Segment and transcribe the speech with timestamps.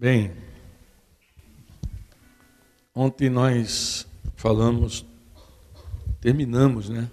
[0.00, 0.32] Bem,
[2.94, 5.04] ontem nós falamos,
[6.22, 7.10] terminamos, né?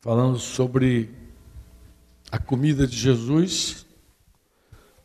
[0.00, 1.08] Falamos sobre
[2.32, 3.86] a comida de Jesus.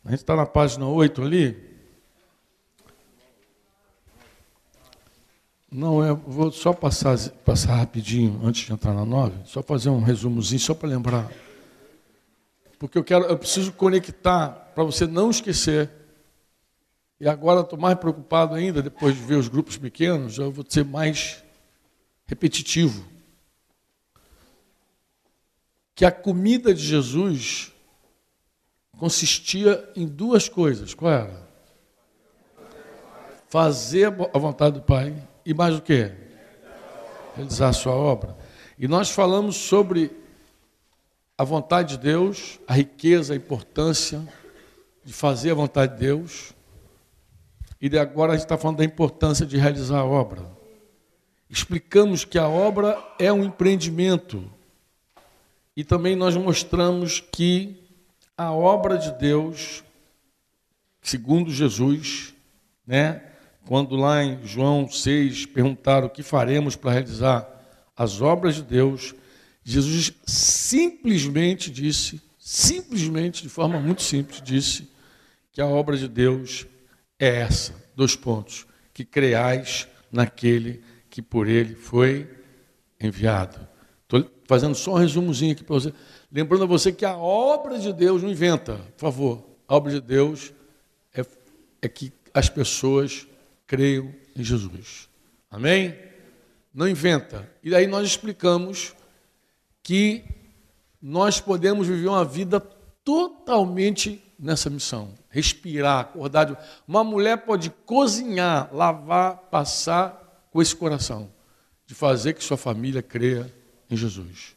[0.04, 1.56] A gente está na página 8 ali.
[5.70, 10.02] Não, eu vou só passar, passar rapidinho antes de entrar na 9, só fazer um
[10.02, 11.30] resumozinho, só para lembrar.
[12.80, 16.04] Porque eu quero, eu preciso conectar para você não esquecer
[17.18, 20.84] e agora estou mais preocupado ainda, depois de ver os grupos pequenos, eu vou ser
[20.84, 21.42] mais
[22.26, 23.06] repetitivo.
[25.94, 27.72] Que a comida de Jesus
[28.98, 30.92] consistia em duas coisas.
[30.92, 31.46] Qual era?
[33.48, 36.12] Fazer a vontade do Pai e mais o que?
[37.34, 38.36] Realizar a sua obra.
[38.78, 40.10] E nós falamos sobre
[41.38, 44.22] a vontade de Deus, a riqueza, a importância
[45.02, 46.55] de fazer a vontade de Deus
[47.80, 50.42] e agora a gente está falando da importância de realizar a obra.
[51.48, 54.50] Explicamos que a obra é um empreendimento.
[55.76, 57.76] E também nós mostramos que
[58.36, 59.84] a obra de Deus,
[61.02, 62.34] segundo Jesus,
[62.86, 63.22] né,
[63.66, 67.48] quando lá em João 6 perguntaram o que faremos para realizar
[67.96, 69.14] as obras de Deus,
[69.62, 74.88] Jesus simplesmente disse, simplesmente, de forma muito simples, disse
[75.52, 76.66] que a obra de Deus
[77.18, 82.28] é essa, dois pontos, que creais naquele que por ele foi
[83.00, 83.66] enviado.
[84.02, 85.92] Estou fazendo só um resumozinho aqui para você.
[86.30, 89.46] Lembrando a você que a obra de Deus não inventa, por favor.
[89.66, 90.52] A obra de Deus
[91.14, 91.24] é,
[91.82, 93.26] é que as pessoas
[93.66, 95.08] creiam em Jesus.
[95.50, 95.96] Amém?
[96.72, 97.50] Não inventa.
[97.62, 98.94] E aí nós explicamos
[99.82, 100.24] que
[101.00, 102.60] nós podemos viver uma vida
[103.04, 105.14] totalmente nessa missão.
[105.28, 106.82] Respirar, acordar.
[106.86, 111.30] Uma mulher pode cozinhar, lavar, passar com esse coração,
[111.86, 113.52] de fazer que sua família creia
[113.90, 114.56] em Jesus.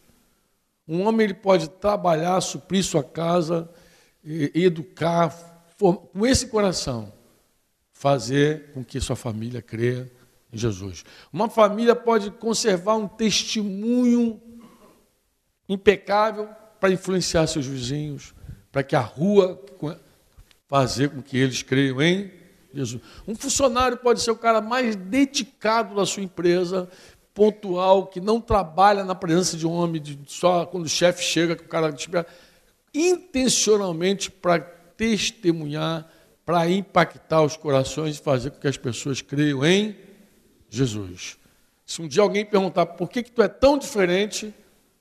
[0.88, 3.70] Um homem ele pode trabalhar, suprir sua casa,
[4.24, 5.30] educar,
[5.78, 7.14] com esse coração,
[7.94, 10.12] fazer com que sua família creia
[10.52, 11.06] em Jesus.
[11.32, 14.42] Uma família pode conservar um testemunho
[15.68, 16.50] impecável
[16.80, 18.34] para influenciar seus vizinhos,
[18.80, 19.62] para que a rua
[20.70, 22.32] fazer com que eles creiam em
[22.74, 23.02] Jesus.
[23.28, 26.88] Um funcionário pode ser o cara mais dedicado da sua empresa,
[27.34, 31.58] pontual, que não trabalha na presença de um homem, de, só quando o chefe chega,
[31.58, 31.94] que o cara
[32.94, 36.08] intencionalmente para testemunhar,
[36.46, 39.94] para impactar os corações e fazer com que as pessoas creiam em
[40.70, 41.38] Jesus.
[41.86, 44.54] Se um dia alguém perguntar por que, que tu é tão diferente,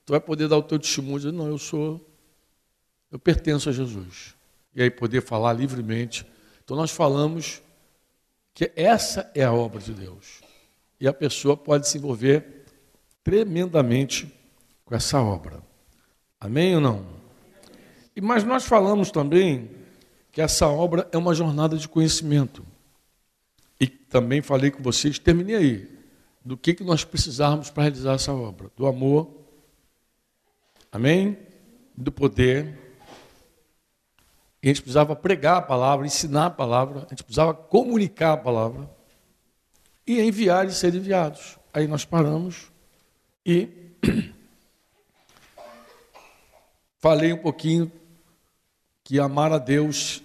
[0.05, 2.08] tu vai poder dar o teu testemunho e dizer, não, eu sou
[3.11, 4.35] eu pertenço a Jesus.
[4.75, 6.25] E aí poder falar livremente.
[6.63, 7.61] Então nós falamos
[8.53, 10.41] que essa é a obra de Deus.
[10.99, 12.65] E a pessoa pode se envolver
[13.23, 14.31] tremendamente
[14.85, 15.61] com essa obra.
[16.39, 17.05] Amém ou não?
[18.15, 19.69] E mas nós falamos também
[20.31, 22.65] que essa obra é uma jornada de conhecimento.
[23.79, 25.99] E também falei com vocês, terminei aí,
[26.43, 28.69] do que, que nós precisarmos para realizar essa obra.
[28.75, 29.29] Do amor,
[30.91, 31.37] amém?
[31.95, 32.88] Do poder,
[34.61, 38.89] a gente precisava pregar a palavra, ensinar a palavra, a gente precisava comunicar a palavra
[40.05, 41.57] e enviar e ser enviados.
[41.73, 42.71] Aí nós paramos
[43.45, 43.69] e
[46.99, 47.91] falei um pouquinho
[49.03, 50.21] que amar a Deus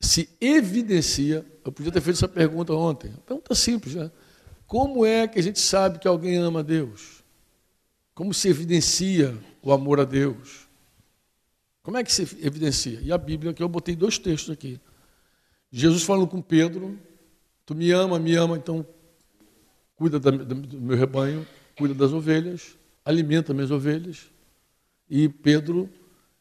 [0.00, 1.44] se evidencia.
[1.64, 3.12] Eu podia ter feito essa pergunta ontem.
[3.26, 4.10] Pergunta simples, né?
[4.66, 7.22] Como é que a gente sabe que alguém ama a Deus?
[8.14, 10.63] Como se evidencia o amor a Deus?
[11.84, 12.98] Como é que se evidencia?
[13.02, 14.80] E a Bíblia, que eu botei dois textos aqui.
[15.70, 16.98] Jesus falando com Pedro,
[17.66, 18.86] tu me ama, me ama, então
[19.94, 21.46] cuida do meu rebanho,
[21.76, 22.74] cuida das ovelhas,
[23.04, 24.30] alimenta minhas ovelhas.
[25.10, 25.90] E Pedro,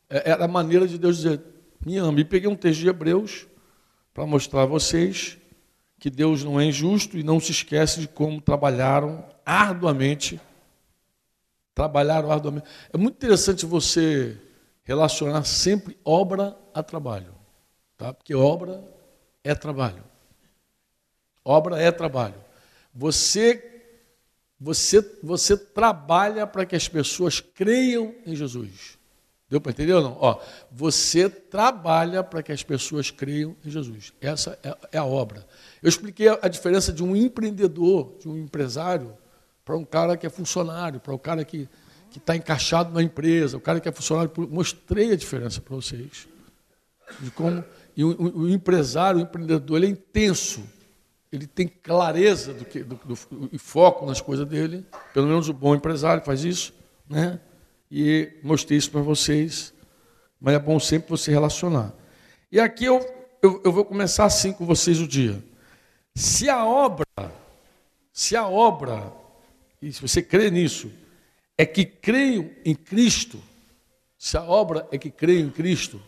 [0.10, 1.42] é, era a maneira de Deus dizer,
[1.86, 2.22] me ama.
[2.22, 3.46] E peguei um texto de Hebreus
[4.14, 5.38] para mostrar a vocês
[6.00, 10.40] que Deus não é injusto e não se esquece de como trabalharam arduamente.
[11.76, 12.66] Trabalharam arduamente.
[12.94, 14.38] É muito interessante você
[14.84, 17.34] relacionar sempre obra a trabalho,
[17.98, 18.14] tá?
[18.14, 18.84] Porque obra
[19.44, 20.04] é trabalho.
[21.44, 22.36] Obra é trabalho.
[22.94, 23.70] Você
[24.60, 28.98] você você trabalha para que as pessoas creiam em Jesus.
[29.50, 30.18] Deu para entender ou não?
[30.20, 30.40] Ó,
[30.72, 34.12] você trabalha para que as pessoas creiam em Jesus.
[34.20, 35.46] Essa é, é a obra.
[35.82, 39.16] Eu expliquei a, a diferença de um empreendedor, de um empresário,
[39.64, 41.70] para um cara que é funcionário, para um cara que
[42.14, 44.54] que está encaixado na empresa, o cara que é funcionário público.
[44.54, 46.28] Mostrei a diferença para vocês.
[47.20, 47.66] De como
[47.98, 50.64] E o, o, empresário, o empreendedor, ele é intenso.
[51.32, 54.86] Ele tem clareza do que, do, do, e foco nas coisas dele.
[55.12, 56.72] Pelo menos o bom empresário faz isso.
[57.10, 57.40] Né?
[57.90, 59.74] E mostrei isso para vocês.
[60.40, 61.94] Mas é bom sempre você relacionar.
[62.52, 63.04] E aqui eu,
[63.42, 65.44] eu, eu vou começar assim com vocês o dia.
[66.14, 67.08] Se a obra,
[68.12, 69.12] se a obra,
[69.82, 70.92] e se você crê nisso,
[71.58, 73.42] é que creio em Cristo,
[74.18, 76.02] se a obra é que creio em Cristo,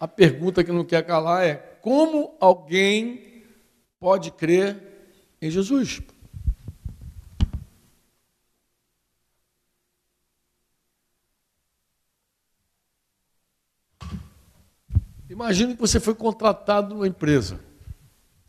[0.00, 3.44] a pergunta que não quer calar é: como alguém
[3.98, 4.80] pode crer
[5.40, 6.00] em Jesus?
[15.28, 17.58] Imagine que você foi contratado numa empresa.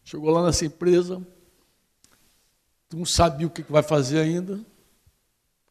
[0.04, 1.25] Chegou lá nessa empresa,
[2.94, 4.60] não sabia o que vai fazer ainda.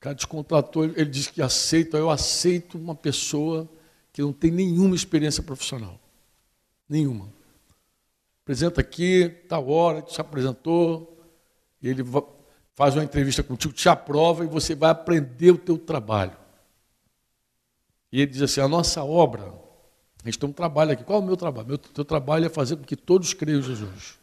[0.03, 3.71] Cara te contratou, ele disse que aceita, eu aceito uma pessoa
[4.13, 5.97] que não tem nenhuma experiência profissional.
[6.89, 7.33] Nenhuma.
[8.43, 11.25] Apresenta aqui, tal hora, te apresentou,
[11.81, 12.03] ele
[12.75, 16.37] faz uma entrevista contigo, te aprova e você vai aprender o teu trabalho.
[18.11, 19.55] E ele diz assim: a nossa obra
[20.25, 21.05] a gente tem um trabalho aqui.
[21.05, 21.69] Qual é o meu trabalho?
[21.69, 24.19] Meu teu trabalho é fazer com que todos creiam em Jesus.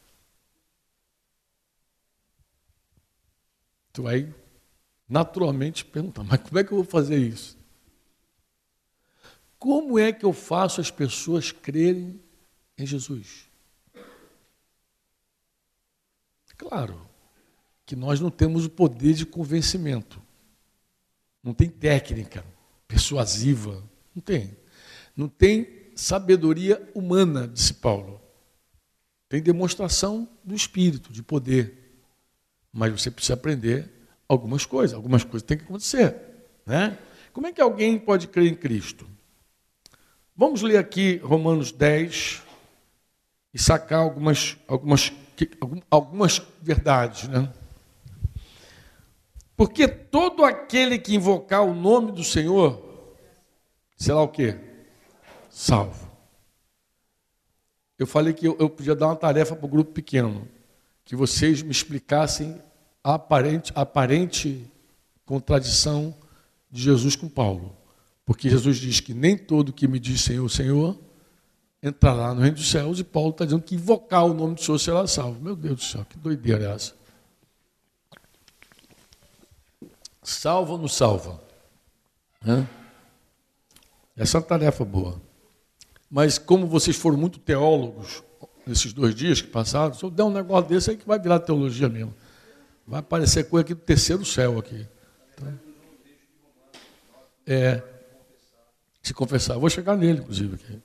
[3.93, 4.33] Tu vai
[5.09, 7.57] naturalmente perguntar, mas como é que eu vou fazer isso?
[9.57, 12.21] Como é que eu faço as pessoas crerem
[12.77, 13.49] em Jesus?
[16.55, 17.09] Claro
[17.85, 20.21] que nós não temos o poder de convencimento.
[21.41, 22.45] Não tem técnica
[22.87, 23.83] persuasiva.
[24.13, 24.57] Não tem.
[25.15, 28.21] Não tem sabedoria humana, disse Paulo.
[29.27, 32.01] Tem demonstração do espírito, de poder.
[32.71, 33.98] Mas você precisa aprender
[34.29, 34.95] algumas coisas.
[34.95, 36.15] Algumas coisas têm que acontecer.
[36.65, 36.97] Né?
[37.33, 39.05] Como é que alguém pode crer em Cristo?
[40.33, 42.41] Vamos ler aqui Romanos 10
[43.53, 45.11] e sacar algumas, algumas,
[45.91, 47.27] algumas verdades.
[47.27, 47.51] Né?
[49.57, 52.81] Porque todo aquele que invocar o nome do Senhor
[53.97, 54.69] será o quê?
[55.49, 56.09] salvo.
[57.97, 60.47] Eu falei que eu, eu podia dar uma tarefa para o grupo pequeno,
[61.03, 62.61] que vocês me explicassem
[63.03, 64.65] a aparente, a aparente
[65.25, 66.13] contradição
[66.71, 67.75] de Jesus com Paulo.
[68.25, 70.97] Porque Jesus diz que nem todo que me diz Senhor, Senhor,
[71.81, 74.77] entrará no reino dos céus, e Paulo está dizendo que invocar o nome do Senhor
[74.77, 75.41] será salvo.
[75.41, 76.93] Meu Deus do céu, que doideira é essa?
[80.21, 81.41] Salva ou não salva?
[82.45, 82.67] Hã?
[84.15, 85.19] Essa é uma tarefa boa.
[86.11, 88.21] Mas como vocês foram muito teólogos
[88.65, 91.39] nesses dois dias que passaram, se eu der um negócio desse aí que vai virar
[91.39, 92.13] teologia mesmo.
[92.89, 94.87] Vai aparecer coisa aqui do terceiro céu aqui.
[95.35, 95.53] Tá?
[97.45, 97.83] É,
[99.01, 99.57] se confessar.
[99.57, 100.81] vou chegar nele, inclusive, aqui.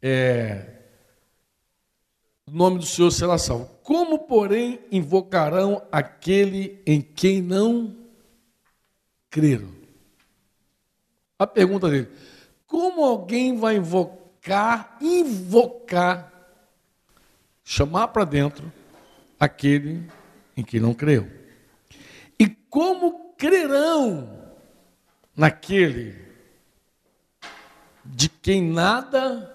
[0.00, 0.74] É,
[2.46, 3.66] o nome do Senhor será salvo.
[3.82, 7.94] Como, porém, invocarão aquele em quem não
[9.28, 9.74] creram?
[11.38, 12.08] A pergunta dele
[12.66, 16.32] como alguém vai invocar, invocar,
[17.64, 18.72] chamar para dentro
[19.38, 20.08] aquele
[20.56, 21.30] em que não creu?
[22.38, 24.54] E como crerão
[25.36, 26.26] naquele
[28.04, 29.52] de quem nada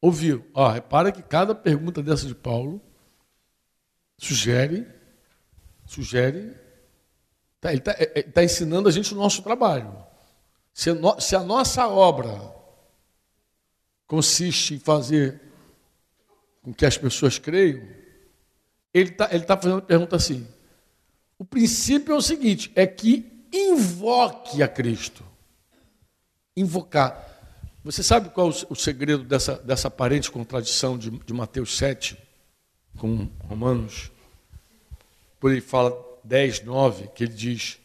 [0.00, 0.44] ouviu?
[0.54, 2.80] Ó, repara que cada pergunta dessa de Paulo
[4.18, 4.86] sugere,
[5.84, 6.56] sugere,
[7.60, 7.94] tá, ele está
[8.32, 9.94] tá ensinando a gente o nosso trabalho.
[10.72, 12.54] Se a nossa obra
[14.06, 15.40] consiste em fazer
[16.62, 17.86] com que as pessoas creiam,
[18.92, 20.46] ele está ele tá fazendo a pergunta assim.
[21.38, 25.24] O princípio é o seguinte: é que invoque a Cristo.
[26.56, 27.30] Invocar.
[27.84, 32.16] Você sabe qual é o segredo dessa, dessa aparente contradição de, de Mateus 7
[32.98, 34.12] com Romanos?
[35.40, 37.78] Por ele fala 10, 9, que ele diz: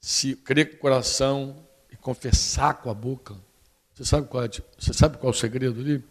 [0.00, 1.64] se crer com o coração
[2.04, 3.34] confessar com a boca.
[3.94, 6.04] Você sabe qual é, você sabe qual é o segredo ali?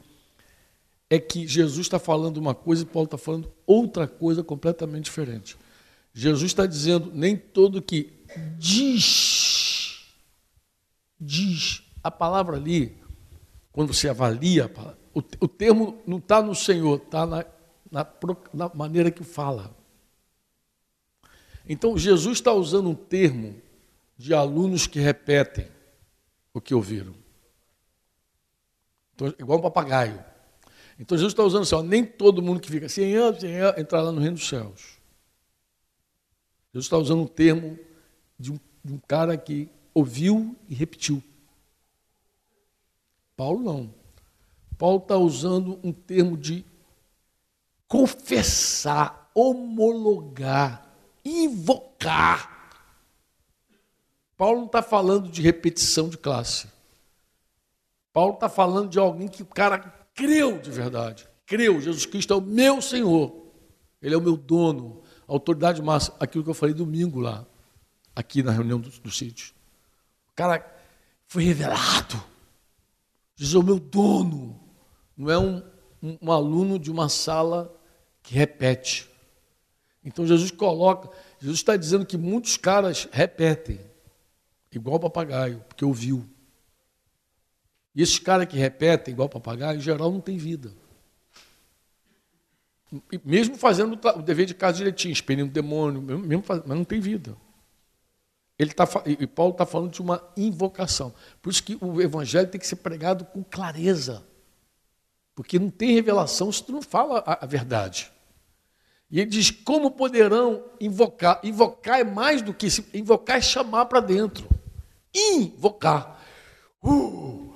[1.13, 5.55] É que Jesus está falando uma coisa e Paulo está falando outra coisa completamente diferente.
[6.12, 8.25] Jesus está dizendo, nem todo que
[8.58, 10.08] diz,
[11.20, 12.98] diz, a palavra ali,
[13.72, 14.74] quando você avalia,
[15.13, 17.46] o, o termo não está no Senhor, está na,
[17.91, 18.08] na,
[18.51, 19.70] na maneira que fala.
[21.70, 23.62] Então, Jesus está usando um termo
[24.17, 25.67] de alunos que repetem
[26.51, 27.13] o que ouviram.
[29.13, 30.33] Então, igual um papagaio.
[31.00, 33.13] Então Jesus está usando assim, ó, nem todo mundo que fica assim,
[33.77, 35.00] entrar lá no reino dos céus.
[36.73, 37.77] Jesus está usando um termo
[38.39, 41.23] de um, de um cara que ouviu e repetiu.
[43.35, 43.93] Paulo não.
[44.77, 46.65] Paulo está usando um termo de
[47.88, 50.88] confessar, homologar,
[51.23, 52.71] invocar.
[54.35, 56.67] Paulo não está falando de repetição de classe.
[58.12, 61.27] Paulo está falando de alguém que o cara creu de verdade.
[61.46, 63.43] Creu, Jesus Cristo é o meu Senhor.
[64.01, 66.17] Ele é o meu dono, autoridade máxima.
[66.20, 67.46] Aquilo que eu falei domingo lá,
[68.15, 69.53] aqui na reunião do, do sítio.
[70.29, 70.65] O cara
[71.27, 72.22] foi revelado.
[73.36, 74.60] Jesus é o meu dono.
[75.15, 75.63] Não é um,
[76.01, 77.74] um, um aluno de uma sala
[78.22, 79.10] que repete.
[80.03, 83.79] Então Jesus coloca, Jesus está dizendo que muitos caras repetem,
[84.72, 86.27] igual papagaio, porque ouviu.
[87.95, 90.71] E esses caras que repetem igual papagaio, em geral, não tem vida.
[93.12, 97.00] E mesmo fazendo o dever de casa direitinho, expelindo demônio, mesmo fazendo, mas não tem
[97.00, 97.35] vida.
[98.57, 101.13] Ele tá, e Paulo está falando de uma invocação.
[101.41, 104.23] Por isso que o evangelho tem que ser pregado com clareza.
[105.35, 108.12] Porque não tem revelação se tu não fala a, a verdade.
[109.09, 111.39] E ele diz: como poderão invocar?
[111.43, 112.67] Invocar é mais do que.
[112.93, 114.47] Invocar é chamar para dentro.
[115.13, 116.23] Invocar.
[116.83, 117.52] Uh,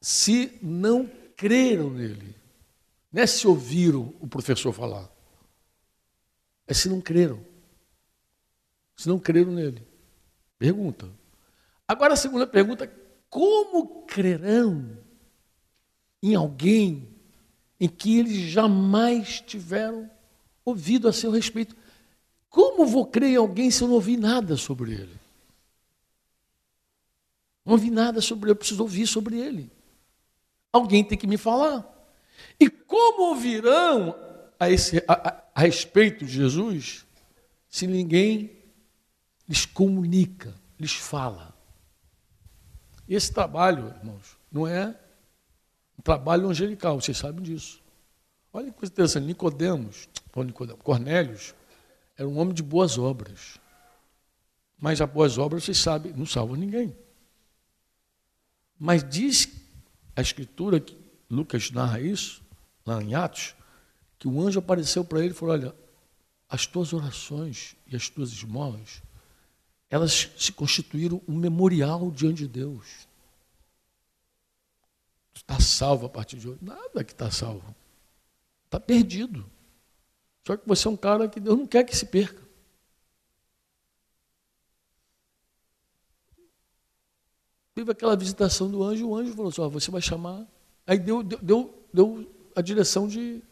[0.00, 2.34] se não creram nele.
[3.12, 5.10] Não é se ouviram o professor falar.
[6.66, 7.44] É se não creram.
[8.96, 9.86] Se não creram nele.
[10.58, 11.08] Pergunta.
[11.86, 12.90] Agora a segunda pergunta:
[13.28, 14.96] como crerão
[16.22, 17.08] em alguém
[17.80, 20.08] em que eles jamais tiveram
[20.64, 21.76] ouvido a seu respeito.
[22.48, 25.21] Como vou crer em alguém se eu não ouvi nada sobre ele?
[27.64, 29.70] Não ouvi nada sobre ele, eu preciso ouvir sobre ele.
[30.72, 31.88] Alguém tem que me falar.
[32.58, 34.14] E como ouvirão
[34.58, 37.06] a, esse, a, a, a respeito de Jesus
[37.68, 38.50] se ninguém
[39.48, 41.56] lhes comunica, lhes fala?
[43.08, 44.96] Esse trabalho, irmãos, não é
[46.02, 47.80] trabalho angelical, vocês sabem disso.
[48.52, 51.54] Olha que coisa interessante, Nicodemos, Nicodemos, Cornélios,
[52.16, 53.58] era um homem de boas obras.
[54.78, 56.94] Mas as boas obras, vocês sabem, não salvam ninguém.
[58.78, 59.48] Mas diz
[60.14, 60.96] a Escritura, que
[61.30, 62.42] Lucas narra isso,
[62.84, 63.54] lá em Atos,
[64.18, 65.74] que o anjo apareceu para ele e falou: Olha,
[66.48, 69.02] as tuas orações e as tuas esmolas,
[69.88, 73.06] elas se constituíram um memorial diante de Deus
[75.42, 76.58] está salvo a partir de hoje.
[76.62, 77.74] Nada que está salvo.
[78.64, 79.44] Está perdido.
[80.46, 82.40] Só que você é um cara que Deus não quer que se perca.
[87.74, 90.46] Teve aquela visitação do anjo, o anjo falou assim, você vai chamar.
[90.86, 93.42] Aí deu, deu, deu, deu a direção de.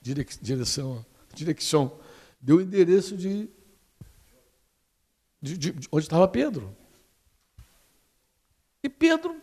[0.00, 2.00] Direção, direção.
[2.40, 3.48] Deu o endereço de,
[5.40, 6.76] de, de onde estava Pedro.
[8.82, 9.40] E Pedro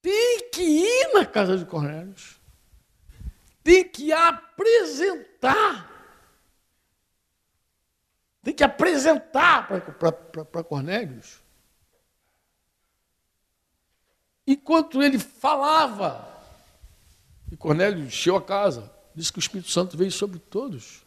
[0.00, 2.14] tem que ir na casa de Cornélio.
[3.62, 5.90] Tem que apresentar.
[8.42, 11.42] Tem que apresentar para Cornélios.
[14.46, 16.28] Enquanto ele falava,
[17.50, 21.02] e Cornélio encheu a casa, disse que o Espírito Santo veio sobre todos.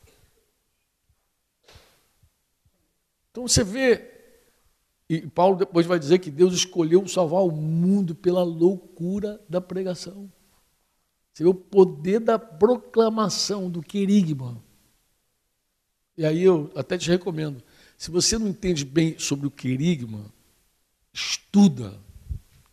[3.31, 4.15] Então você vê
[5.09, 10.31] e Paulo depois vai dizer que Deus escolheu salvar o mundo pela loucura da pregação.
[11.31, 14.63] Você vê o poder da proclamação, do querigma.
[16.17, 17.61] E aí eu até te recomendo,
[17.97, 20.33] se você não entende bem sobre o querigma,
[21.13, 21.99] estuda.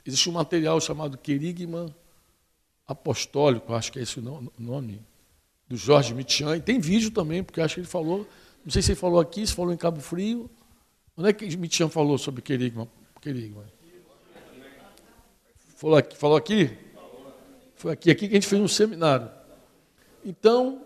[0.04, 1.94] Existe um material chamado Querigma
[2.86, 5.00] Apostólico, acho que é esse o nome,
[5.68, 6.56] do Jorge Mitian.
[6.56, 8.26] E tem vídeo também, porque acho que ele falou,
[8.64, 10.50] não sei se ele falou aqui, se falou em Cabo Frio,
[11.16, 12.88] Onde é que Mitian falou sobre querigma?
[13.20, 13.64] querigma?
[15.76, 16.78] Falou aqui, falou aqui?
[17.76, 19.30] Foi aqui, aqui que a gente fez um seminário.
[20.24, 20.82] Então,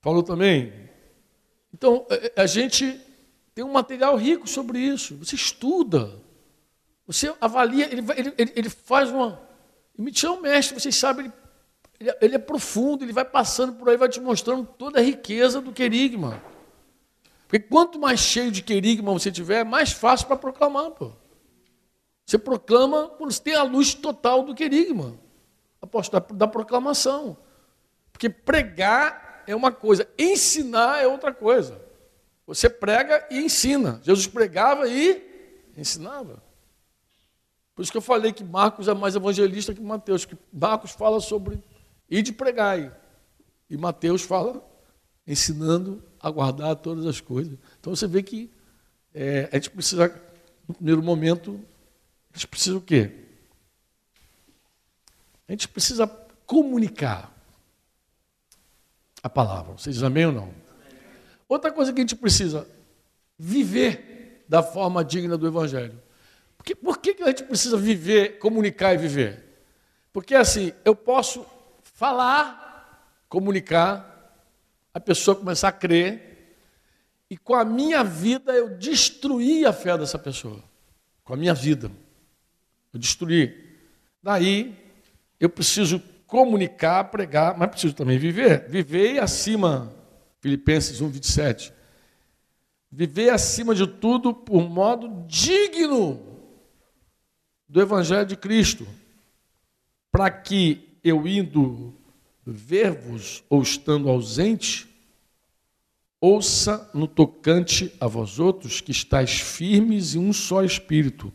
[0.00, 0.72] falou também?
[1.74, 2.98] Então, é, é, a gente
[3.54, 5.16] tem um material rico sobre isso.
[5.16, 6.21] Você estuda,
[7.12, 9.40] você avalia, ele, ele, ele faz uma.
[9.96, 11.32] E Mitian é um mestre, vocês sabem,
[12.00, 15.60] ele, ele, é profundo, ele vai passando por aí, vai te mostrando toda a riqueza
[15.60, 16.42] do querigma.
[17.46, 20.90] Porque quanto mais cheio de querigma você tiver, mais fácil para proclamar.
[20.92, 21.12] Pô.
[22.24, 25.18] Você proclama quando você tem a luz total do querigma,
[26.34, 27.36] da proclamação.
[28.10, 31.80] Porque pregar é uma coisa, ensinar é outra coisa.
[32.46, 34.00] Você prega e ensina.
[34.02, 36.42] Jesus pregava e ensinava.
[37.82, 41.20] Por isso que eu falei que Marcos é mais evangelista que Mateus, que Marcos fala
[41.20, 41.60] sobre
[42.08, 42.96] ir de pregar
[43.68, 44.64] e Mateus fala
[45.26, 47.58] ensinando a guardar todas as coisas.
[47.80, 48.48] Então você vê que
[49.12, 50.14] é, a gente precisa,
[50.68, 51.60] no primeiro momento,
[52.32, 53.10] A gente precisa o quê?
[55.48, 56.06] A gente precisa
[56.46, 57.36] comunicar
[59.20, 59.72] a palavra.
[59.72, 60.54] Vocês dizem amém ou não?
[61.48, 62.64] Outra coisa que a gente precisa
[63.36, 66.00] viver da forma digna do Evangelho.
[66.82, 69.44] Por que a gente precisa viver, comunicar e viver?
[70.12, 71.44] Porque assim, eu posso
[71.82, 74.08] falar, comunicar,
[74.94, 76.56] a pessoa começar a crer,
[77.28, 80.62] e com a minha vida eu destruir a fé dessa pessoa.
[81.24, 81.90] Com a minha vida.
[82.92, 83.78] Eu destruí.
[84.22, 84.76] Daí
[85.40, 88.68] eu preciso comunicar, pregar, mas preciso também viver.
[88.68, 89.92] Viver acima,
[90.40, 91.72] Filipenses 1, 27.
[92.90, 96.31] Viver acima de tudo por modo digno
[97.72, 98.86] do Evangelho de Cristo,
[100.10, 101.94] para que eu indo
[102.44, 104.86] ver-vos ou estando ausente,
[106.20, 111.32] ouça no tocante a vós outros que estáis firmes em um só espírito,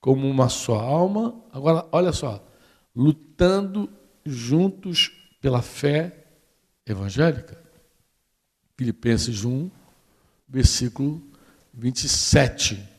[0.00, 1.38] como uma só alma.
[1.52, 2.42] Agora, olha só,
[2.94, 3.86] lutando
[4.24, 6.24] juntos pela fé
[6.86, 7.62] evangélica.
[8.78, 9.70] Filipenses 1,
[10.48, 11.22] versículo
[11.74, 12.95] 27.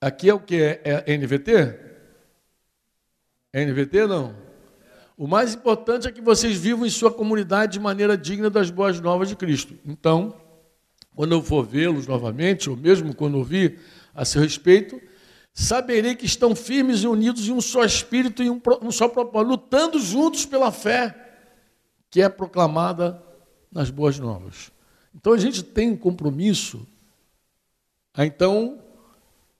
[0.00, 0.56] Aqui é o que?
[0.56, 1.78] É, é NVT?
[3.52, 4.34] NVT não?
[5.16, 8.98] O mais importante é que vocês vivam em sua comunidade de maneira digna das boas
[9.00, 9.74] novas de Cristo.
[9.84, 10.34] Então,
[11.14, 13.78] quando eu for vê-los novamente, ou mesmo quando ouvir
[14.14, 14.98] a seu respeito,
[15.52, 19.50] saberei que estão firmes e unidos em um só espírito e um, um só propósito,
[19.50, 21.14] lutando juntos pela fé
[22.10, 23.22] que é proclamada
[23.70, 24.72] nas boas novas.
[25.14, 26.86] Então a gente tem um compromisso.
[28.14, 28.82] Ah, então,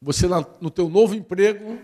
[0.01, 0.27] você
[0.61, 1.79] no teu novo emprego,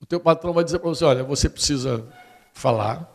[0.00, 2.06] o teu patrão vai dizer para você, olha, você precisa
[2.52, 3.12] falar,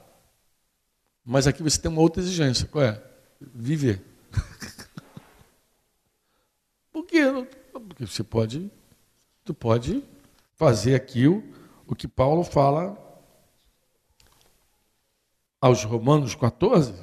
[1.23, 3.01] mas aqui você tem uma outra exigência, qual é?
[3.39, 4.01] Viver.
[6.91, 7.23] Por quê?
[7.71, 8.69] Porque você pode
[9.43, 10.03] tu pode
[10.55, 11.43] fazer aqui o,
[11.87, 12.97] o que Paulo fala
[15.59, 16.93] aos Romanos 14.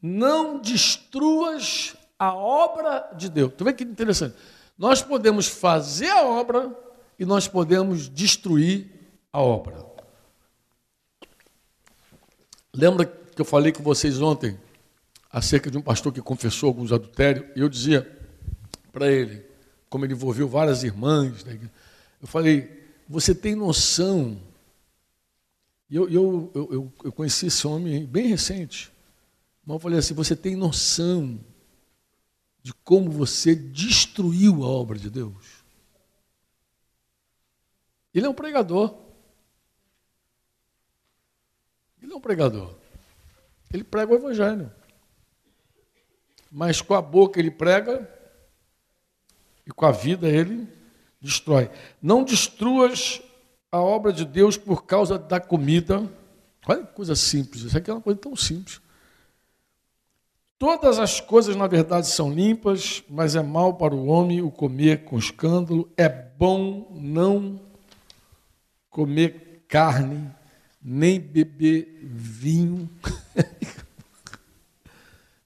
[0.00, 3.52] Não destruas a obra de Deus.
[3.56, 4.36] Tu vê que interessante.
[4.76, 6.74] Nós podemos fazer a obra
[7.18, 8.90] e nós podemos destruir
[9.32, 9.84] a obra.
[12.72, 14.58] Lembra que eu falei com vocês ontem
[15.30, 18.02] acerca de um pastor que confessou alguns adultérios e eu dizia
[18.92, 19.44] para ele:
[19.88, 21.44] como ele envolveu várias irmãs.
[21.44, 21.58] Né?
[22.20, 24.40] Eu falei, você tem noção?
[25.88, 28.90] E eu, eu, eu, eu, conheci esse homem bem recente.
[29.64, 31.38] Mas eu falei assim, você tem noção
[32.64, 35.62] de como você destruiu a obra de Deus?
[38.14, 38.96] Ele é um pregador.
[42.02, 42.74] Ele é um pregador.
[43.70, 44.72] Ele prega o Evangelho.
[46.50, 48.10] Mas com a boca ele prega
[49.66, 50.66] e com a vida ele
[51.20, 51.70] destrói.
[52.00, 53.20] Não destruas
[53.70, 56.10] a obra de Deus por causa da comida.
[56.66, 58.80] Olha que coisa simples, isso aqui é uma coisa tão simples.
[60.58, 65.04] Todas as coisas, na verdade, são limpas, mas é mal para o homem o comer
[65.04, 65.90] com escândalo.
[65.96, 67.60] É bom não
[68.88, 70.30] comer carne,
[70.80, 72.88] nem beber vinho.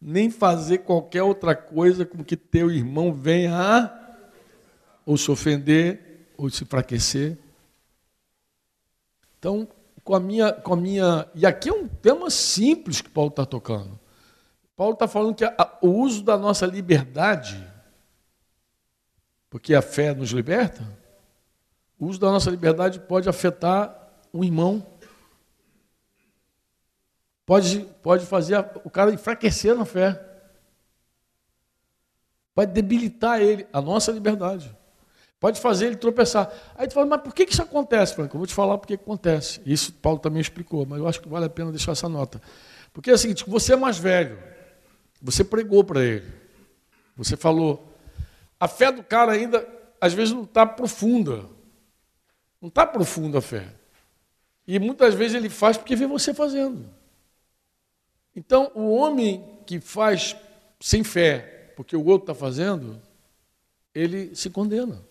[0.01, 3.99] nem fazer qualquer outra coisa com que teu irmão venha a
[5.05, 7.38] ou se ofender, ou se enfraquecer.
[9.38, 9.66] Então,
[10.05, 10.53] com a minha.
[10.53, 13.99] Com a minha e aqui é um tema simples que Paulo está tocando.
[14.79, 17.67] Paulo está falando que a, o uso da nossa liberdade,
[19.51, 20.87] porque a fé nos liberta,
[21.99, 23.93] o uso da nossa liberdade pode afetar
[24.33, 24.87] um irmão.
[27.45, 30.25] Pode, pode fazer o cara enfraquecer na fé.
[32.55, 34.73] Pode debilitar ele, a nossa liberdade.
[35.41, 36.53] Pode fazer ele tropeçar.
[36.77, 38.37] Aí tu fala, mas por que isso acontece, Franco?
[38.37, 39.61] Eu vou te falar por que acontece.
[39.67, 42.41] Isso Paulo também explicou, mas eu acho que vale a pena deixar essa nota.
[42.93, 44.38] Porque é o seguinte, você é mais velho,
[45.20, 46.26] você pregou para ele,
[47.16, 47.85] você falou.
[48.61, 49.66] A fé do cara ainda,
[50.00, 51.48] às vezes, não está profunda.
[52.61, 53.72] Não está profunda a fé.
[54.66, 56.88] E muitas vezes ele faz porque vê você fazendo.
[58.35, 60.37] Então, o homem que faz
[60.81, 63.00] sem fé, porque o outro está fazendo,
[63.94, 65.02] ele se condena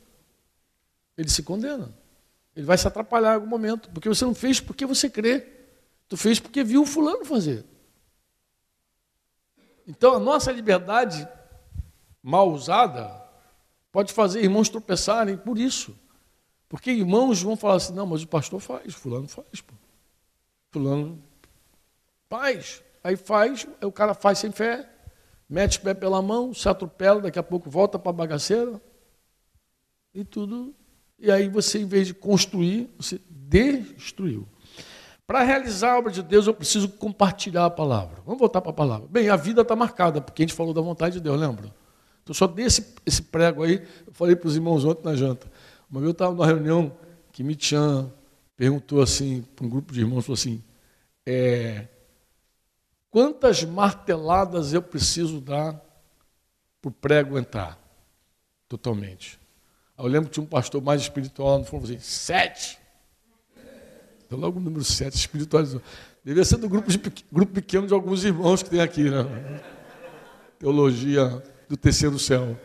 [1.18, 1.92] ele se condena.
[2.56, 5.46] Ele vai se atrapalhar em algum momento, porque você não fez porque você crê.
[6.08, 7.66] Tu fez porque viu o fulano fazer.
[9.88, 11.28] Então a nossa liberdade
[12.22, 13.10] mal usada
[13.92, 15.98] pode fazer irmãos tropeçarem por isso.
[16.68, 19.62] Porque irmãos vão falar assim, não, mas o pastor faz, fulano faz.
[19.62, 19.74] Pô.
[20.72, 21.24] Fulano
[22.30, 22.84] faz.
[23.04, 24.90] Aí faz, o cara faz sem fé,
[25.48, 28.82] mete o pé pela mão, se atropela, daqui a pouco volta para a bagaceira.
[30.14, 30.76] E tudo
[31.18, 34.48] E aí você, em vez de construir, você destruiu.
[35.28, 38.22] Para realizar a obra de Deus, eu preciso compartilhar a palavra.
[38.26, 39.10] Vamos voltar para a palavra.
[39.10, 41.70] Bem, a vida está marcada, porque a gente falou da vontade de Deus, lembra?
[42.24, 45.52] Então, só dei esse, esse prego aí, eu falei para os irmãos ontem na janta.
[45.92, 46.98] Uma vez eu estava numa reunião
[47.34, 48.10] que Mitian
[48.56, 50.64] perguntou assim, para um grupo de irmãos, falou assim,
[51.26, 51.90] é,
[53.12, 55.74] quantas marteladas eu preciso dar
[56.82, 57.78] para o prego entrar
[58.70, 59.38] totalmente?
[59.98, 62.80] Eu lembro que tinha um pastor mais espiritual, falou assim, sete.
[64.28, 65.82] Então, logo o número sete, espiritualizou.
[66.24, 66.98] Devia ser do grupo, de,
[67.32, 69.24] grupo pequeno de alguns irmãos que tem aqui, né?
[70.60, 72.60] Teologia do terceiro céu.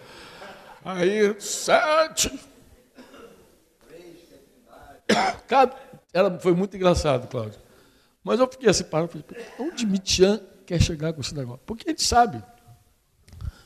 [0.85, 2.37] Aí, sete.
[5.47, 5.77] Cada,
[6.13, 7.61] era, foi muito engraçado, Cláudio.
[8.25, 9.25] Mas eu fiquei assim, parado,
[9.59, 11.61] onde Mitian quer chegar com esse negócio?
[11.65, 12.43] Porque a gente sabe.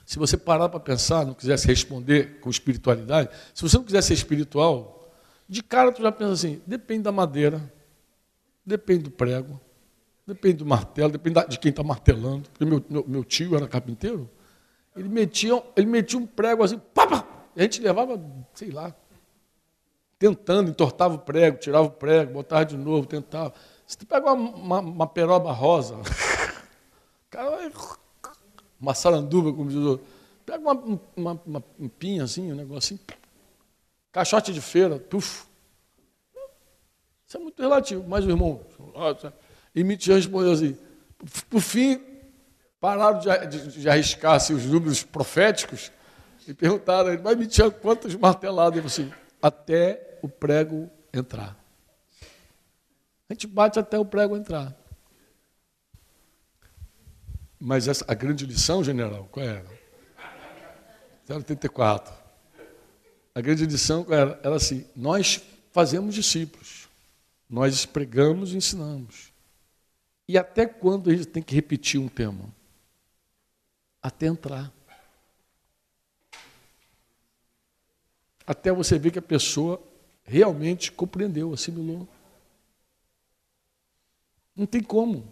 [0.05, 4.15] Se você parar para pensar, não quisesse responder com espiritualidade, se você não quiser ser
[4.15, 5.13] espiritual,
[5.49, 7.73] de cara tu já pensa assim, depende da madeira,
[8.67, 9.61] depende do prego,
[10.27, 12.49] depende do martelo, depende de quem está martelando.
[12.51, 14.29] Porque meu, meu, meu, tio era carpinteiro,
[14.97, 17.25] ele metia, ele metia um prego assim, pá,
[17.55, 18.21] a gente levava,
[18.55, 18.95] sei lá,
[20.19, 23.55] tentando, entortava o prego, tirava o prego, botava de novo, tentava.
[23.87, 25.97] Se tu pega uma, uma, uma peroba rosa,
[27.31, 27.71] cara,
[28.81, 30.01] uma saranduba, como diz o
[30.47, 30.73] pega uma,
[31.17, 33.01] uma, uma, um pinho assim, um negócio assim,
[34.13, 35.45] caixote de feira, tuf.
[37.27, 38.05] Isso é muito relativo.
[38.07, 38.61] Mas o irmão,
[39.75, 40.77] e Mitian respondeu assim,
[41.51, 42.01] por fim,
[42.81, 45.91] pararam de, de, de arriscar assim, os números proféticos
[46.47, 48.79] e perguntaram a ele, mas Mitian, quantas marteladas?
[48.79, 49.13] Ele assim,
[49.43, 51.57] até o prego entrar.
[53.29, 54.75] A gente bate até o prego entrar.
[57.59, 59.65] Mas essa, a grande lição, general, qual era?
[61.29, 62.15] 084.
[63.35, 64.41] A grande lição qual era?
[64.43, 66.86] Era assim: nós fazemos discípulos,
[67.49, 69.33] nós pregamos e ensinamos.
[70.29, 72.45] E até quando a gente tem que repetir um tema?
[74.03, 74.73] Até entrar.
[78.47, 79.83] até você ver que a pessoa
[80.23, 82.07] realmente compreendeu, assimilou.
[84.55, 85.27] Não tem como.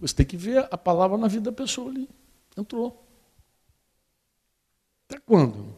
[0.00, 2.08] Você tem que ver a palavra na vida da pessoa ali.
[2.56, 3.06] Entrou.
[5.08, 5.74] Até quando?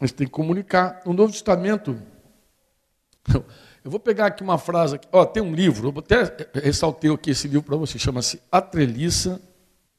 [0.00, 1.02] A gente tem que comunicar.
[1.04, 2.00] No Novo Testamento,
[3.84, 4.96] eu vou pegar aqui uma frase.
[4.96, 5.06] Aqui.
[5.12, 9.40] Ó, tem um livro, eu até ressaltei aqui esse livro para você, chama-se A Treliça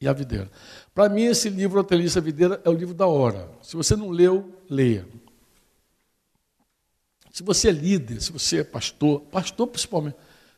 [0.00, 0.50] e a Videira.
[0.92, 3.48] Para mim, esse livro, A Treliça e a Videira, é o livro da hora.
[3.62, 5.06] Se você não leu, leia.
[7.30, 10.16] Se você é líder, se você é pastor, pastor principalmente,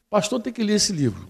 [0.08, 1.28] pastor tem que ler esse livro.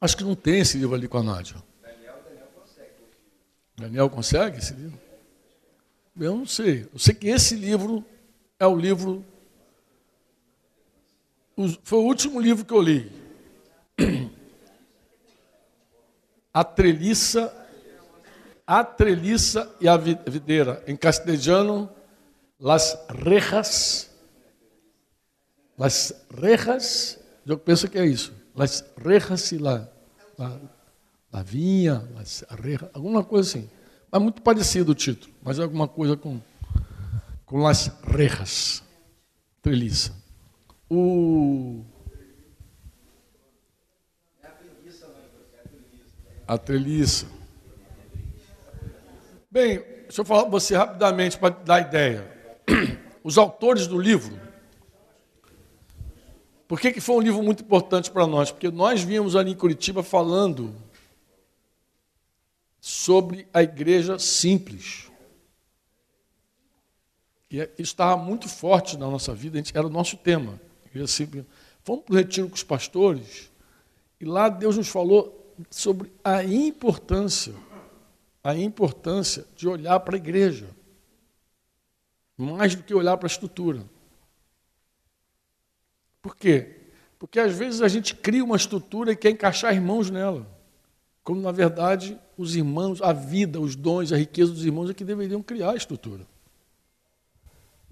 [0.00, 1.56] Acho que não tem esse livro ali com a Nádia.
[3.76, 5.07] Daniel consegue esse livro?
[6.18, 6.88] Eu não sei.
[6.92, 8.04] Eu sei que esse livro
[8.58, 9.24] é o livro.
[11.82, 13.10] Foi o último livro que eu li.
[16.52, 17.68] A Treliça
[18.68, 20.84] a treliça e a videira.
[20.86, 21.90] Em castelhano,
[22.60, 24.10] las rejas.
[25.78, 28.30] Las rejas, eu penso que é isso.
[28.54, 29.88] Las rejas e la,
[30.36, 30.60] la,
[31.32, 33.70] la vinha, las rejas, alguma coisa assim.
[34.10, 36.40] É muito parecido o título, mas é alguma coisa com,
[37.44, 38.82] com las rejas.
[39.60, 40.14] Treliça.
[40.88, 41.84] O.
[46.46, 47.26] A treliça.
[49.50, 52.26] Bem, deixa eu falar para você rapidamente para dar ideia.
[53.22, 54.40] Os autores do livro.
[56.66, 58.50] Por que, que foi um livro muito importante para nós?
[58.50, 60.74] Porque nós vimos ali em Curitiba falando
[62.88, 65.10] sobre a igreja simples.
[67.50, 70.58] E é, isso estava muito forte na nossa vida, era o nosso tema.
[70.86, 71.44] Igreja simples.
[71.84, 73.50] Fomos para o retiro com os pastores,
[74.18, 77.54] e lá Deus nos falou sobre a importância
[78.42, 80.70] a importância de olhar para a igreja,
[82.38, 83.84] mais do que olhar para a estrutura.
[86.22, 86.76] Por quê?
[87.18, 90.48] Porque às vezes a gente cria uma estrutura e quer encaixar irmãos nela.
[91.22, 95.04] Como na verdade os irmãos, a vida, os dons, a riqueza dos irmãos é que
[95.04, 96.24] deveriam criar a estrutura.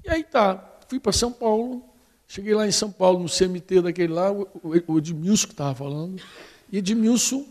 [0.04, 1.82] E aí tá, fui para São Paulo,
[2.28, 6.22] cheguei lá em São Paulo, no CMT daquele lá, o Edmilson que estava falando,
[6.70, 7.44] e Edmilson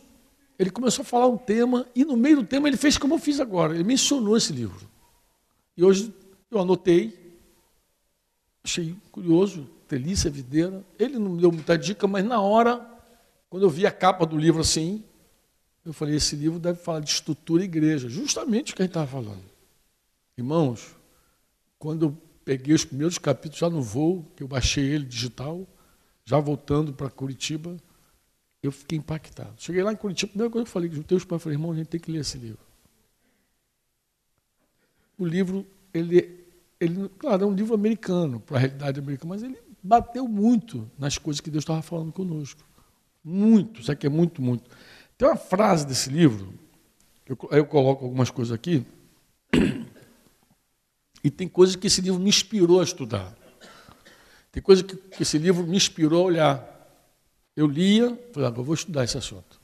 [0.58, 3.20] ele começou a falar um tema, e no meio do tema ele fez como eu
[3.20, 3.76] fiz agora.
[3.76, 4.88] Ele mencionou esse livro.
[5.76, 6.14] E hoje
[6.50, 7.14] eu anotei,
[8.64, 10.82] achei curioso, Delícia Videira.
[10.98, 12.80] Ele não me deu muita dica, mas na hora,
[13.50, 15.04] quando eu vi a capa do livro assim,
[15.86, 18.92] eu falei: esse livro deve falar de estrutura e igreja, justamente o que a gente
[18.92, 19.44] estava falando.
[20.38, 20.96] Irmãos,
[21.78, 25.66] quando eu peguei os primeiros capítulos já no voo, que eu baixei ele digital,
[26.26, 27.78] já voltando para Curitiba,
[28.62, 29.54] eu fiquei impactado.
[29.58, 31.72] Cheguei lá em Curitiba, a primeira coisa que eu falei, juntei os pais, falei, irmão,
[31.72, 32.60] a gente tem que ler esse livro.
[35.18, 36.46] O livro, ele,
[36.80, 41.18] ele claro, é um livro americano, para a realidade americana, mas ele bateu muito nas
[41.18, 42.62] coisas que Deus estava falando conosco.
[43.24, 44.70] Muito, sabe que é muito, muito.
[45.18, 46.54] Tem uma frase desse livro,
[47.26, 48.86] eu, eu coloco algumas coisas aqui,
[51.24, 53.36] e tem coisas que esse livro me inspirou a estudar.
[54.52, 56.76] Tem coisas que, que esse livro me inspirou a olhar.
[57.56, 59.60] Eu lia, falei, agora eu vou estudar esse assunto.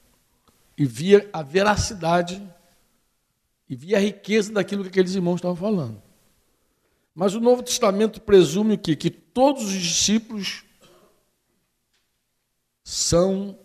[0.78, 2.42] E via a veracidade
[3.70, 6.02] e via a riqueza daquilo que aqueles irmãos estavam falando.
[7.14, 8.96] Mas o Novo Testamento presume o quê?
[8.96, 10.64] Que todos os discípulos
[12.84, 13.58] são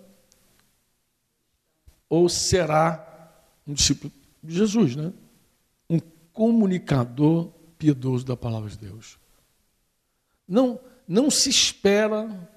[2.09, 3.03] ou será
[3.67, 5.13] um discípulo de Jesus, né?
[5.89, 5.99] Um
[6.33, 9.19] comunicador piedoso da palavra de Deus.
[10.47, 12.51] Não, não se espera.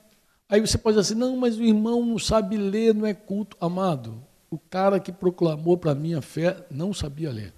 [0.48, 3.58] Aí você pode dizer assim: não, mas o irmão não sabe ler, não é culto.
[3.60, 7.54] Amado, o cara que proclamou para mim a fé não sabia ler.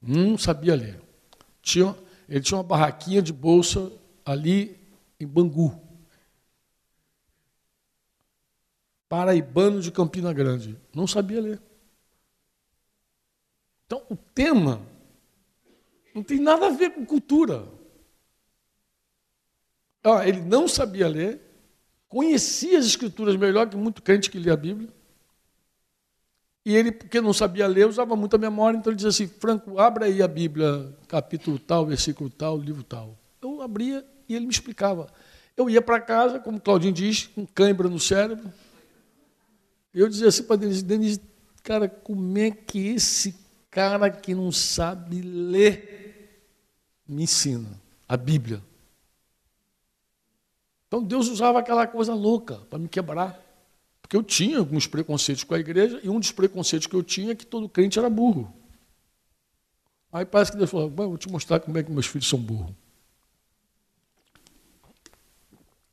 [0.00, 1.00] Não sabia ler.
[1.60, 1.94] Tinha,
[2.28, 3.90] ele tinha uma barraquinha de bolsa
[4.24, 4.78] ali
[5.18, 5.87] em Bangu.
[9.08, 10.78] Paraibano de Campina Grande.
[10.94, 11.60] Não sabia ler.
[13.86, 14.82] Então, o tema
[16.14, 17.66] não tem nada a ver com cultura.
[20.04, 21.40] Ah, ele não sabia ler,
[22.08, 24.92] conhecia as escrituras melhor que muito crente que lia a Bíblia.
[26.64, 30.04] E ele, porque não sabia ler, usava muita memória, então ele dizia assim: Franco, abra
[30.04, 33.18] aí a Bíblia, capítulo tal, versículo tal, livro tal.
[33.40, 35.10] Eu abria e ele me explicava.
[35.56, 38.52] Eu ia para casa, como Claudinho diz, com cãibra no cérebro.
[39.92, 41.20] Eu dizia assim para Denise: Denise,
[41.62, 43.34] cara, como é que esse
[43.70, 45.98] cara que não sabe ler
[47.06, 48.62] me ensina a Bíblia.
[50.86, 53.44] Então Deus usava aquela coisa louca para me quebrar.
[54.00, 57.32] Porque eu tinha alguns preconceitos com a igreja, e um dos preconceitos que eu tinha
[57.32, 58.50] é que todo crente era burro.
[60.10, 62.74] Aí parece que Deus falou: vou te mostrar como é que meus filhos são burros.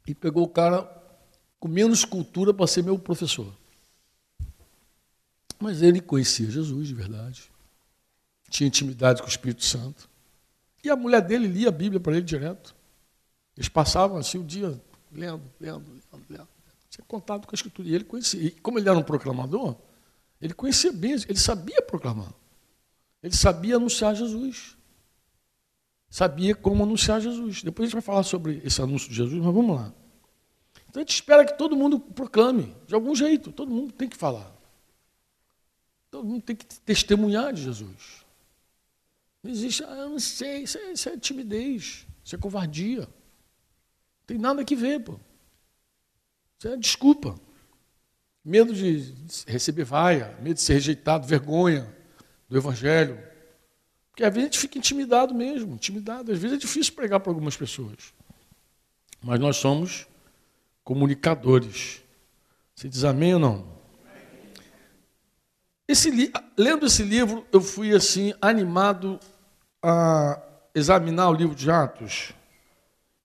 [0.08, 0.90] E pegou o cara
[1.60, 3.52] com menos cultura para ser meu professor.
[5.66, 7.56] Mas ele conhecia Jesus de verdade
[8.56, 10.10] tinha intimidade com o Espírito Santo.
[10.84, 12.76] E a mulher dele lia a Bíblia para ele direto.
[13.58, 16.48] Eles passavam assim o dia lendo, lendo, lendo, lendo.
[16.90, 17.88] Tinha contato com a Escritura.
[17.88, 18.42] E ele conhecia.
[18.42, 19.76] E como ele era um proclamador,
[20.42, 22.34] ele conhecia bem, ele sabia proclamar.
[23.22, 24.78] Ele sabia anunciar Jesus.
[26.10, 27.64] Sabia como anunciar Jesus.
[27.64, 29.92] Depois a gente vai falar sobre esse anúncio de Jesus, mas vamos lá.
[30.90, 34.16] Então a gente espera que todo mundo proclame, de algum jeito, todo mundo tem que
[34.16, 34.55] falar.
[36.16, 38.24] Todo mundo tem que testemunhar de Jesus.
[39.44, 43.02] Não existe, ah, eu não sei, isso é, isso é timidez, isso é covardia.
[43.02, 45.20] Não tem nada que ver, pô.
[46.58, 47.36] Isso é desculpa.
[48.46, 49.14] Medo de
[49.46, 51.94] receber vaia, medo de ser rejeitado, vergonha
[52.48, 53.22] do Evangelho.
[54.10, 56.32] Porque às vezes a gente fica intimidado mesmo, intimidado.
[56.32, 58.14] Às vezes é difícil pregar para algumas pessoas.
[59.22, 60.08] Mas nós somos
[60.82, 62.02] comunicadores.
[62.74, 63.75] Você diz amém ou não?
[65.88, 69.20] Esse, lendo esse livro, eu fui assim animado
[69.82, 70.42] a
[70.74, 72.34] examinar o livro de Atos,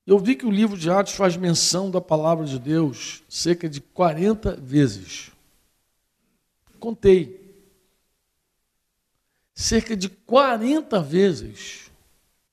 [0.06, 3.80] eu vi que o livro de Atos faz menção da palavra de Deus cerca de
[3.80, 5.30] 40 vezes.
[6.78, 7.38] Contei.
[9.54, 11.90] Cerca de 40 vezes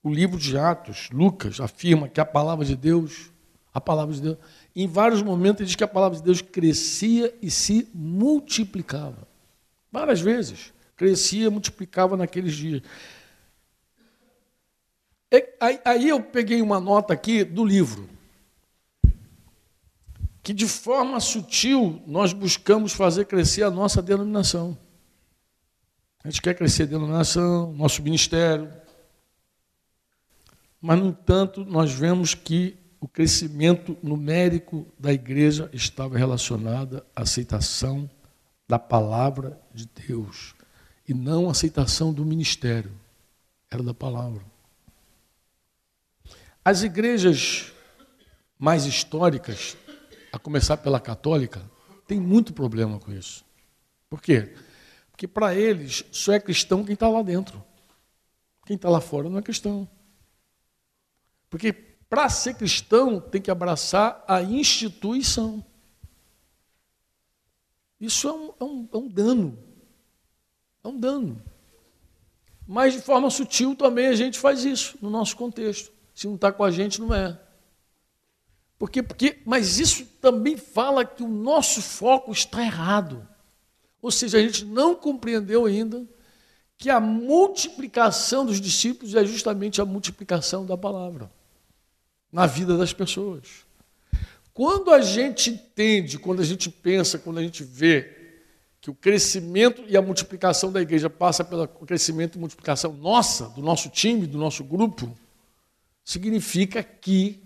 [0.03, 3.31] o livro de Atos, Lucas, afirma que a palavra de Deus,
[3.73, 4.37] a palavra de Deus,
[4.75, 9.27] em vários momentos ele diz que a palavra de Deus crescia e se multiplicava.
[9.91, 10.73] Várias vezes.
[10.95, 12.81] Crescia, multiplicava naqueles dias.
[15.29, 18.09] É, aí eu peguei uma nota aqui do livro,
[20.41, 24.77] que de forma sutil nós buscamos fazer crescer a nossa denominação.
[26.23, 28.71] A gente quer crescer a denominação, nosso ministério.
[30.81, 38.09] Mas, no entanto, nós vemos que o crescimento numérico da igreja estava relacionado à aceitação
[38.67, 40.53] da palavra de Deus
[41.07, 42.91] e não aceitação do ministério.
[43.69, 44.43] Era da palavra.
[46.63, 47.71] As igrejas
[48.59, 49.77] mais históricas,
[50.31, 51.61] a começar pela católica,
[52.05, 53.45] têm muito problema com isso.
[54.09, 54.53] Por quê?
[55.11, 57.63] Porque para eles só é cristão quem está lá dentro.
[58.65, 59.87] Quem está lá fora não é cristão.
[61.49, 65.63] Porque para ser cristão tem que abraçar a instituição.
[67.99, 69.57] Isso é um, é um, é um dano.
[70.83, 71.41] É um dano.
[72.67, 75.91] Mas de forma sutil também a gente faz isso no nosso contexto.
[76.13, 77.39] Se não está com a gente, não é.
[78.77, 83.27] Porque, porque, mas isso também fala que o nosso foco está errado.
[84.01, 86.07] Ou seja, a gente não compreendeu ainda
[86.77, 91.31] que a multiplicação dos discípulos é justamente a multiplicação da palavra
[92.31, 93.66] na vida das pessoas.
[94.57, 98.11] Quando a gente entende, quando a gente pensa, quando a gente vê
[98.81, 103.61] que o crescimento e a multiplicação da igreja passa pelo crescimento e multiplicação nossa, do
[103.61, 105.15] nosso time, do nosso grupo,
[106.03, 107.39] significa que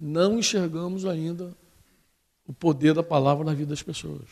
[0.00, 1.54] não enxergamos ainda
[2.46, 4.30] o poder da palavra na vida das pessoas.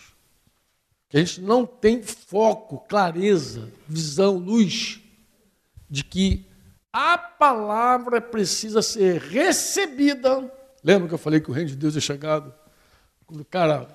[1.10, 5.02] Que a gente não tem foco, clareza, visão, luz
[5.86, 6.46] de que
[6.90, 10.50] a palavra precisa ser recebida.
[10.82, 12.52] Lembra que eu falei que o reino de Deus é chegado?
[13.26, 13.88] Quando o cara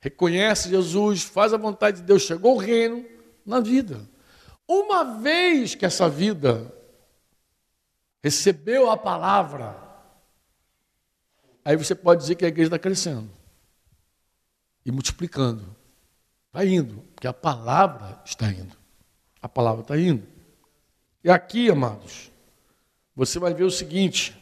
[0.00, 3.04] reconhece Jesus, faz a vontade de Deus, chegou o reino
[3.44, 4.08] na vida.
[4.66, 6.72] Uma vez que essa vida
[8.22, 9.76] recebeu a palavra,
[11.64, 13.30] aí você pode dizer que a igreja está crescendo
[14.84, 15.76] e multiplicando.
[16.46, 18.76] Está indo, porque a palavra está indo.
[19.40, 20.26] A palavra está indo.
[21.22, 22.30] E aqui, amados,
[23.14, 24.36] você vai ver o seguinte: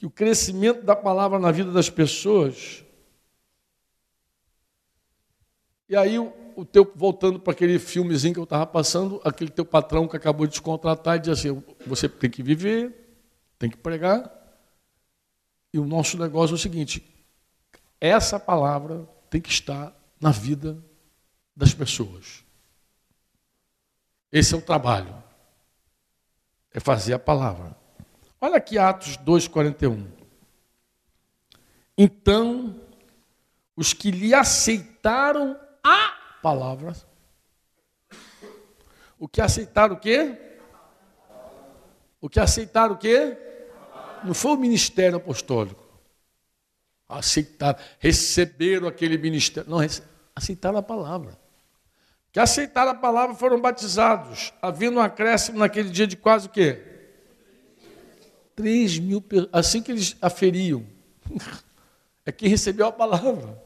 [0.00, 2.82] que o crescimento da palavra na vida das pessoas
[5.90, 10.06] E aí, o teu, voltando para aquele filmezinho que eu estava passando, aquele teu patrão
[10.06, 13.18] que acabou de te contratar e diz assim: você tem que viver,
[13.58, 14.32] tem que pregar.
[15.72, 17.04] E o nosso negócio é o seguinte:
[18.00, 20.78] essa palavra tem que estar na vida
[21.56, 22.44] das pessoas.
[24.30, 25.20] Esse é o trabalho.
[26.72, 27.79] É fazer a palavra.
[28.40, 30.06] Olha aqui Atos 2,41.
[31.96, 32.80] Então,
[33.76, 36.94] os que lhe aceitaram a palavra.
[39.18, 40.38] O que aceitaram o quê?
[42.18, 43.36] O que aceitaram o quê?
[44.24, 45.86] Não foi o ministério apostólico.
[47.06, 49.68] Aceitaram, receberam aquele ministério.
[49.68, 49.78] Não,
[50.34, 51.38] aceitaram a palavra.
[52.32, 56.89] Que aceitaram a palavra foram batizados, havendo um acréscimo naquele dia de quase o quê?
[58.60, 59.48] 3 mil pessoas.
[59.52, 60.86] Assim que eles aferiam.
[62.26, 63.60] É quem recebeu a palavra.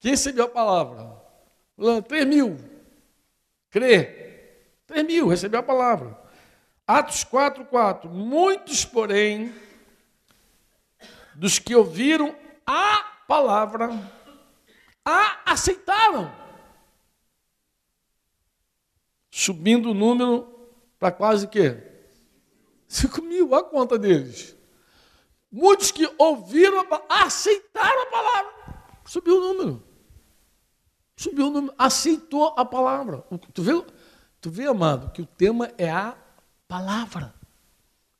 [0.00, 1.14] Quem recebeu a palavra?
[2.08, 2.58] 3 mil.
[3.70, 4.64] Crê.
[4.86, 6.18] 3 mil, recebeu a palavra.
[6.86, 8.08] Atos 4, 4.
[8.08, 9.54] Muitos, porém,
[11.34, 12.34] dos que ouviram
[12.66, 13.90] a palavra,
[15.04, 16.34] a aceitaram.
[19.30, 20.48] Subindo o número
[20.98, 21.92] para quase que
[22.92, 23.21] 5
[23.54, 24.56] a conta deles.
[25.50, 28.52] Muitos que ouviram aceitaram a palavra.
[29.04, 29.82] Subiu o número.
[31.16, 33.18] Subiu o número, aceitou a palavra.
[33.52, 33.84] Tu vê,
[34.40, 36.16] tu vê, amado, que o tema é a
[36.66, 37.34] palavra.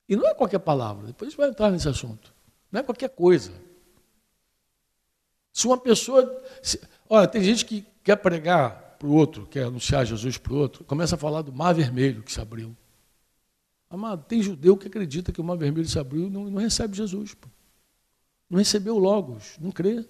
[0.09, 2.35] E não é qualquer palavra, depois a gente vai entrar nesse assunto.
[2.71, 3.53] Não é qualquer coisa.
[5.53, 6.43] Se uma pessoa.
[6.63, 10.57] Se, olha, tem gente que quer pregar para o outro, quer anunciar Jesus para o
[10.57, 12.77] outro, começa a falar do mar vermelho que se abriu.
[13.93, 16.97] Amado, tem judeu que acredita que o mar vermelho se abriu e não, não recebe
[16.97, 17.35] Jesus.
[17.35, 17.47] Pô.
[18.49, 20.03] Não recebeu Logos, não crê.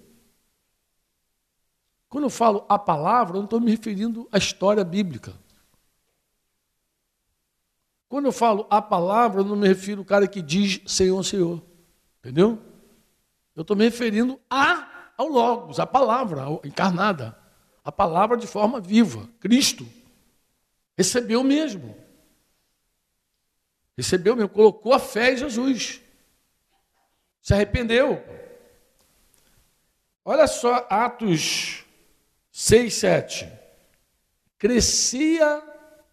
[2.07, 5.33] Quando eu falo a palavra, eu não estou me referindo à história bíblica.
[8.07, 11.61] Quando eu falo a palavra, eu não me refiro ao cara que diz Senhor, Senhor.
[12.19, 12.57] Entendeu?
[13.53, 17.37] Eu estou me referindo a, ao Logos, a palavra encarnada.
[17.83, 19.27] A palavra de forma viva.
[19.41, 19.85] Cristo.
[20.97, 22.02] Recebeu mesmo.
[23.97, 24.49] Recebeu mesmo.
[24.49, 26.01] Colocou a fé em Jesus.
[27.41, 28.23] Se arrependeu.
[30.25, 31.85] Olha só Atos
[32.51, 33.51] 6, 7.
[34.57, 35.61] Crescia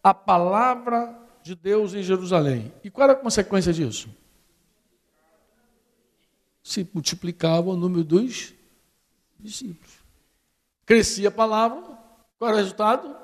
[0.03, 2.73] a palavra de Deus em Jerusalém.
[2.83, 4.09] E qual era a consequência disso?
[6.63, 8.55] Se multiplicava o número dos
[9.39, 10.01] discípulos.
[10.85, 11.81] Crescia a palavra,
[12.39, 13.17] qual era o resultado?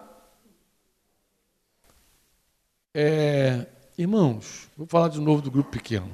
[2.94, 3.66] É,
[3.98, 6.10] irmãos, vou falar de novo do grupo pequeno.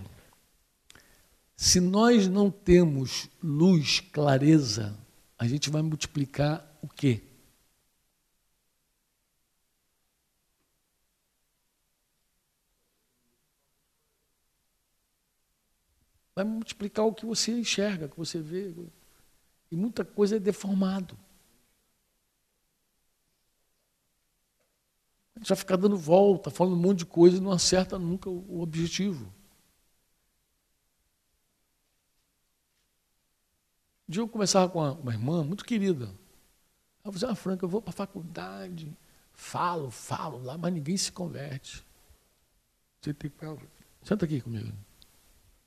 [1.57, 4.99] Se nós não temos luz, clareza,
[5.39, 7.23] a gente vai multiplicar o quê?
[16.35, 18.75] Vai multiplicar o que você enxerga, o que você vê.
[19.71, 21.17] E muita coisa é deformado.
[25.43, 28.31] A gente vai ficar dando volta, falando um monte de coisa e não acerta nunca
[28.31, 29.25] o objetivo.
[34.09, 36.05] Um dia eu conversava com uma irmã muito querida.
[37.05, 38.97] Ela falou assim, ah, Franca, eu vou para a faculdade,
[39.35, 41.85] Falo, falo lá, mas ninguém se converte.
[43.01, 43.67] Você tem que...
[44.05, 44.69] Senta aqui comigo.
[44.69, 44.75] O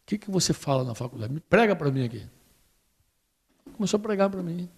[0.06, 1.34] que, que você fala na faculdade?
[1.34, 2.26] Me prega para mim aqui.
[3.74, 4.70] Começou a pregar para mim.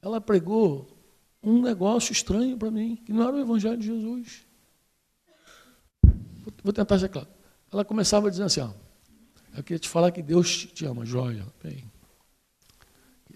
[0.00, 0.97] Ela pregou
[1.42, 4.46] um negócio estranho para mim, que não era o Evangelho de Jesus.
[6.62, 7.28] Vou tentar ser claro.
[7.72, 8.70] Ela começava dizendo assim: ó,
[9.56, 11.46] Eu queria te falar que Deus te ama, joia.
[11.62, 11.84] Bem,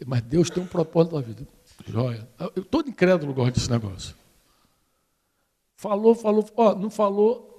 [0.06, 1.46] mas Deus tem um propósito na vida.
[1.86, 2.28] Joia.
[2.54, 4.16] Eu todo incrédulo gosta desse negócio.
[5.76, 7.52] Falou, falou, ó, não falou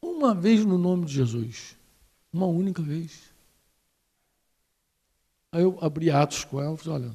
[0.00, 1.76] uma vez no nome de Jesus.
[2.32, 3.32] Uma única vez.
[5.52, 7.14] Aí eu abri Atos com ela e falei, olha,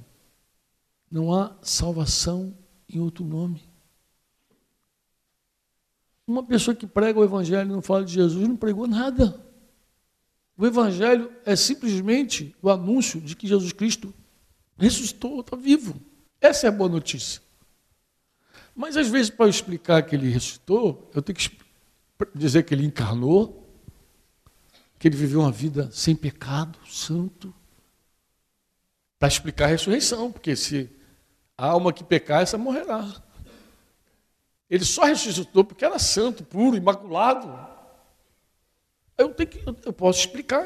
[1.09, 2.55] não há salvação
[2.97, 3.61] em outro nome.
[6.25, 9.41] Uma pessoa que prega o Evangelho e não fala de Jesus não pregou nada.
[10.57, 14.13] O Evangelho é simplesmente o anúncio de que Jesus Cristo
[14.77, 15.99] ressuscitou, está vivo.
[16.39, 17.41] Essa é a boa notícia.
[18.75, 21.57] Mas às vezes, para explicar que ele ressuscitou, eu tenho que
[22.33, 23.67] dizer que ele encarnou,
[24.97, 27.53] que ele viveu uma vida sem pecado, santo,
[29.19, 30.89] para explicar a ressurreição, porque se
[31.57, 33.21] a alma que pecar, essa morrerá.
[34.69, 37.47] Ele só ressuscitou porque era santo, puro, imaculado.
[39.17, 40.65] Eu tenho que, eu posso explicar.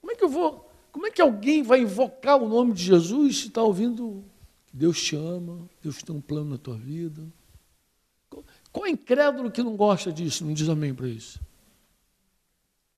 [0.00, 0.70] Como é que eu vou?
[0.90, 4.24] Como é que alguém vai invocar o nome de Jesus se está ouvindo
[4.72, 7.22] Deus te ama, Deus tem um plano na tua vida?
[8.72, 11.40] Qual é incrédulo que não gosta disso, não diz amém para isso?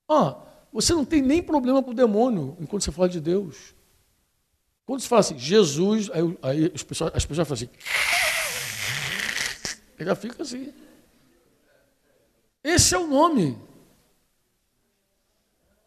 [0.08, 0.36] Ah,
[0.72, 3.74] você não tem nem problema com o demônio enquanto você fala de Deus.
[4.90, 7.70] Quando se fala assim, Jesus, aí, aí as, pessoas, as pessoas falam assim,
[10.00, 10.74] já fica assim.
[12.64, 13.56] Esse é o nome.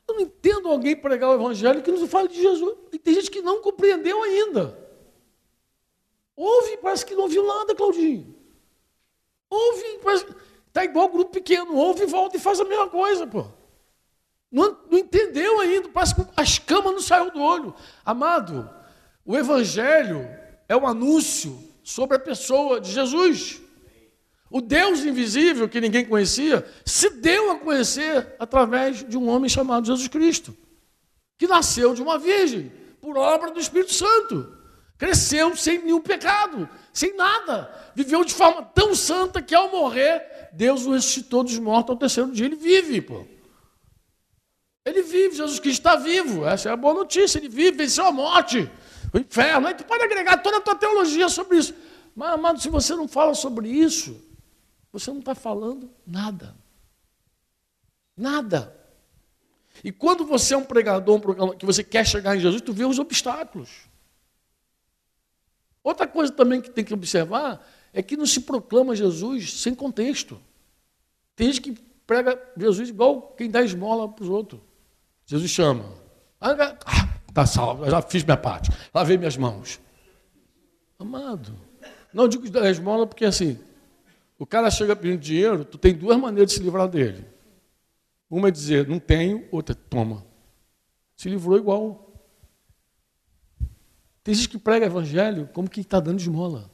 [0.08, 2.78] Eu não entendo alguém pregar o evangelho que não fala de Jesus.
[2.94, 4.80] E tem gente que não compreendeu ainda.
[6.34, 8.34] Ouve, parece que não viu nada, Claudinho.
[9.50, 10.26] Ouve, parece
[10.68, 13.48] Está igual grupo pequeno, ouve, volta e faz a mesma coisa, pô.
[14.50, 17.76] Não, não entendeu ainda, parece que as camas não saiu do olho.
[18.06, 18.82] Amado,
[19.26, 20.30] o Evangelho
[20.68, 23.62] é um anúncio sobre a pessoa de Jesus.
[24.50, 29.88] O Deus invisível que ninguém conhecia se deu a conhecer através de um homem chamado
[29.88, 30.56] Jesus Cristo,
[31.38, 32.72] que nasceu de uma virgem,
[33.02, 34.58] por obra do Espírito Santo.
[34.98, 37.74] Cresceu sem nenhum pecado, sem nada.
[37.96, 42.32] Viveu de forma tão santa que ao morrer, Deus o ressuscitou dos mortos ao terceiro
[42.32, 42.46] dia.
[42.46, 43.26] Ele vive, pô.
[44.86, 46.46] Ele vive, Jesus Cristo está vivo.
[46.46, 47.40] Essa é a boa notícia.
[47.40, 48.70] Ele vive, venceu a morte
[49.14, 49.68] o inferno.
[49.68, 51.74] Aí tu pode agregar toda a tua teologia sobre isso.
[52.16, 54.20] Mas, amado, se você não fala sobre isso,
[54.92, 56.56] você não está falando nada.
[58.18, 58.76] Nada.
[59.84, 62.86] E quando você é um pregador, um que você quer chegar em Jesus, tu vê
[62.86, 63.70] os obstáculos.
[65.84, 70.40] Outra coisa também que tem que observar é que não se proclama Jesus sem contexto.
[71.36, 71.72] Tem gente que
[72.06, 74.62] prega Jesus igual quem dá esmola para os outros.
[75.26, 75.86] Jesus chama.
[77.34, 78.70] Está salvo, já fiz minha parte.
[78.94, 79.82] Lavei minhas mãos.
[81.00, 81.60] Amado.
[82.14, 83.58] Não digo da esmola porque assim,
[84.38, 87.26] o cara chega pedindo dinheiro, tu tem duas maneiras de se livrar dele.
[88.30, 90.24] Uma é dizer, não tenho, outra, toma.
[91.16, 92.14] Se livrou igual.
[94.24, 96.70] Tem gente que prega evangelho como quem está dando esmola.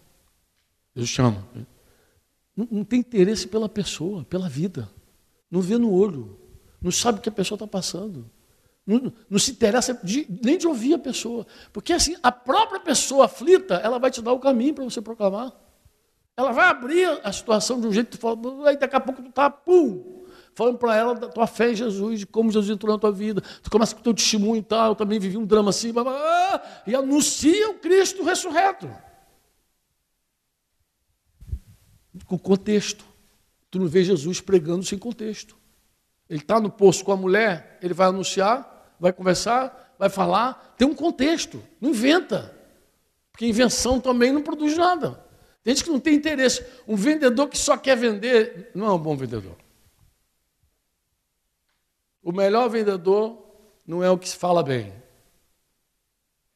[0.94, 1.48] Jesus chama.
[2.54, 4.90] Não, não, tem interesse pela pessoa, pela vida.
[5.50, 6.38] Não vê no olho.
[6.82, 8.30] Não sabe o que a pessoa está passando.
[9.30, 11.46] Não, se interessa de, nem de ouvir a pessoa.
[11.72, 15.54] Porque assim, a própria pessoa aflita, ela vai te dar o caminho para você proclamar.
[16.36, 19.22] Ela vai abrir a situação de um jeito que tu fala, aí daqui a pouco
[19.22, 20.24] tu está, pum,
[20.56, 23.42] falando para ela da tua fé em Jesus, de como Jesus entrou na tua vida.
[23.62, 26.04] Tu começa com o teu testemunho e tal, eu também vivi um drama assim, blá,
[26.04, 28.90] blá, blá, e anuncia o Cristo ressurreto.
[32.26, 33.06] Com contexto.
[33.70, 35.60] Tu não vê Jesus pregando sem contexto.
[36.30, 40.88] Ele está no poço com a mulher, ele vai anunciar, vai conversar, vai falar, tem
[40.88, 42.56] um contexto, não inventa.
[43.32, 45.24] Porque invenção também não produz nada.
[45.64, 46.66] Tem gente que não tem interesse.
[46.88, 49.56] Um vendedor que só quer vender não é um bom vendedor.
[52.22, 53.38] O melhor vendedor
[53.86, 54.94] não é o que se fala bem.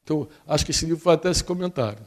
[0.03, 2.05] Então, acho que esse livro foi até esse comentário.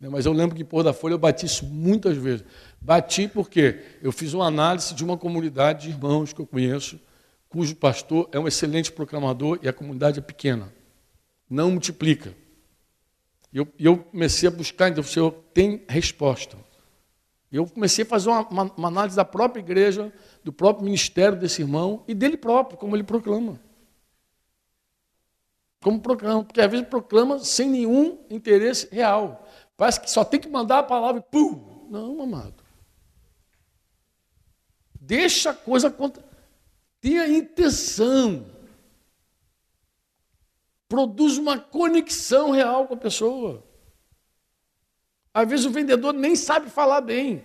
[0.00, 0.08] Né?
[0.08, 2.44] Mas eu lembro que por da Folha eu bati isso muitas vezes.
[2.80, 7.00] Bati porque eu fiz uma análise de uma comunidade de irmãos que eu conheço,
[7.56, 10.70] cujo pastor é um excelente proclamador e a comunidade é pequena.
[11.48, 12.34] Não multiplica.
[13.50, 16.58] E eu, eu, comecei a buscar, então o Senhor tem resposta.
[17.50, 20.12] Eu comecei a fazer uma, uma, uma, análise da própria igreja,
[20.44, 23.58] do próprio ministério desse irmão e dele próprio, como ele proclama.
[25.82, 29.48] Como proclama, porque às vezes proclama sem nenhum interesse real.
[29.78, 31.86] Parece que só tem que mandar a palavra e pum!
[31.88, 32.62] Não, amado.
[35.00, 36.25] Deixa a coisa acontecer.
[37.06, 38.44] Tenha intenção.
[40.88, 43.64] Produz uma conexão real com a pessoa.
[45.32, 47.44] Às vezes o vendedor nem sabe falar bem,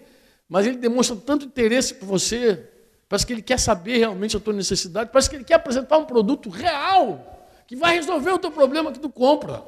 [0.49, 2.71] mas ele demonstra tanto interesse por você,
[3.07, 6.05] parece que ele quer saber realmente a tua necessidade, parece que ele quer apresentar um
[6.05, 9.63] produto real, que vai resolver o teu problema que tu compra.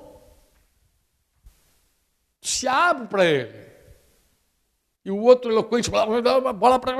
[2.41, 3.72] Se abre para ele.
[5.05, 6.95] E o outro eloquente, bola para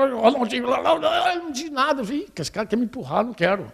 [1.38, 3.72] não diz nada, vi, que esse cara quer me empurrar, não quero.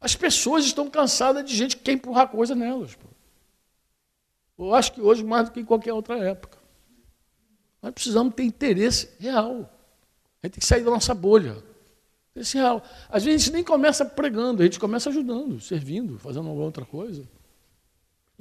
[0.00, 2.94] As pessoas estão cansadas de gente que quer empurrar coisa nelas.
[2.94, 3.06] Pô.
[4.58, 6.58] Eu acho que hoje mais do que em qualquer outra época.
[7.80, 9.68] Nós precisamos ter interesse real.
[10.40, 11.56] A gente tem que sair da nossa bolha.
[12.30, 12.82] Interesse real.
[13.08, 16.84] Às vezes a gente nem começa pregando, a gente começa ajudando, servindo, fazendo alguma outra
[16.84, 17.28] coisa.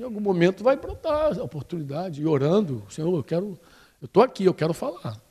[0.02, 3.60] Em algum momento vai brotar a oportunidade, e orando, Senhor, eu quero,
[4.02, 5.22] eu estou aqui, eu quero falar.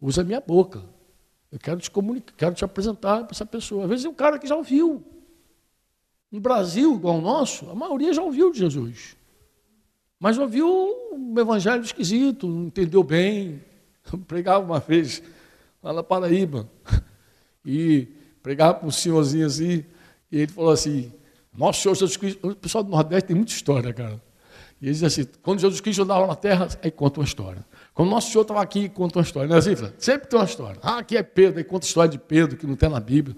[0.00, 0.84] Usa a minha boca.
[1.50, 3.82] Eu quero te comunicar, quero te apresentar para essa pessoa.
[3.82, 5.02] Às vezes é um cara que já ouviu.
[6.30, 9.16] No Brasil, igual o nosso, a maioria já ouviu de Jesus.
[10.20, 10.68] Mas ouviu
[11.12, 13.60] um evangelho esquisito, não entendeu bem.
[14.12, 15.24] Eu pregava uma vez
[15.82, 16.70] lá na Paraíba.
[17.66, 18.06] E
[18.40, 19.84] pregava para um senhorzinho assim,
[20.30, 21.12] e ele falou assim,
[21.56, 24.20] nosso Senhor Jesus Cristo, o pessoal do Nordeste tem muita história, cara.
[24.80, 27.64] E ele diz assim, quando Jesus Cristo andava na terra, aí conta uma história.
[27.94, 29.48] Quando nosso Senhor estava aqui, conta uma história.
[29.48, 30.80] Não é assim, sempre tem uma história.
[30.82, 33.36] Ah, aqui é Pedro, aí conta a história de Pedro, que não tem na Bíblia.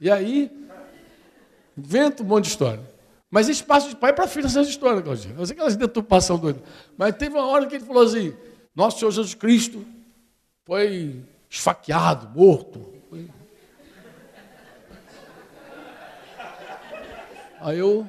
[0.00, 0.50] E aí,
[1.76, 2.82] inventa um monte de história.
[3.30, 5.36] Mas esse passo de pai para filho essa história, Claudinho.
[5.38, 6.60] Eu sei aquelas deturpação doida.
[6.96, 8.34] Mas teve uma hora que ele falou assim:
[8.74, 9.84] Nosso Senhor Jesus Cristo
[10.64, 12.99] foi esfaqueado, morto.
[17.60, 18.06] Aí eu.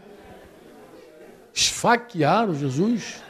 [1.54, 3.22] Esfaquearam Jesus?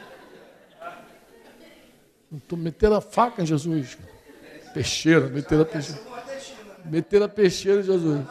[2.56, 3.98] Metendo a faca em Jesus.
[4.72, 6.00] Peixeira, meteram a peixeira.
[6.84, 8.24] Meteram a peixeira em Jesus.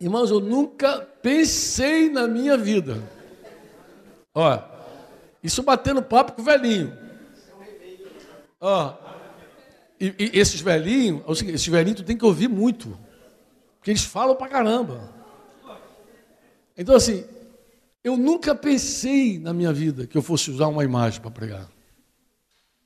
[0.00, 3.02] Irmãos, eu nunca pensei na minha vida.
[4.32, 4.62] Ó,
[5.42, 6.96] isso batendo papo com o velhinho.
[8.60, 8.94] Ó,
[9.98, 12.96] e, e esses velhinhos, é esses velhinhos tu tem que ouvir muito.
[13.78, 15.12] Porque eles falam pra caramba.
[16.76, 17.24] Então, assim,
[18.04, 21.68] eu nunca pensei na minha vida que eu fosse usar uma imagem para pregar.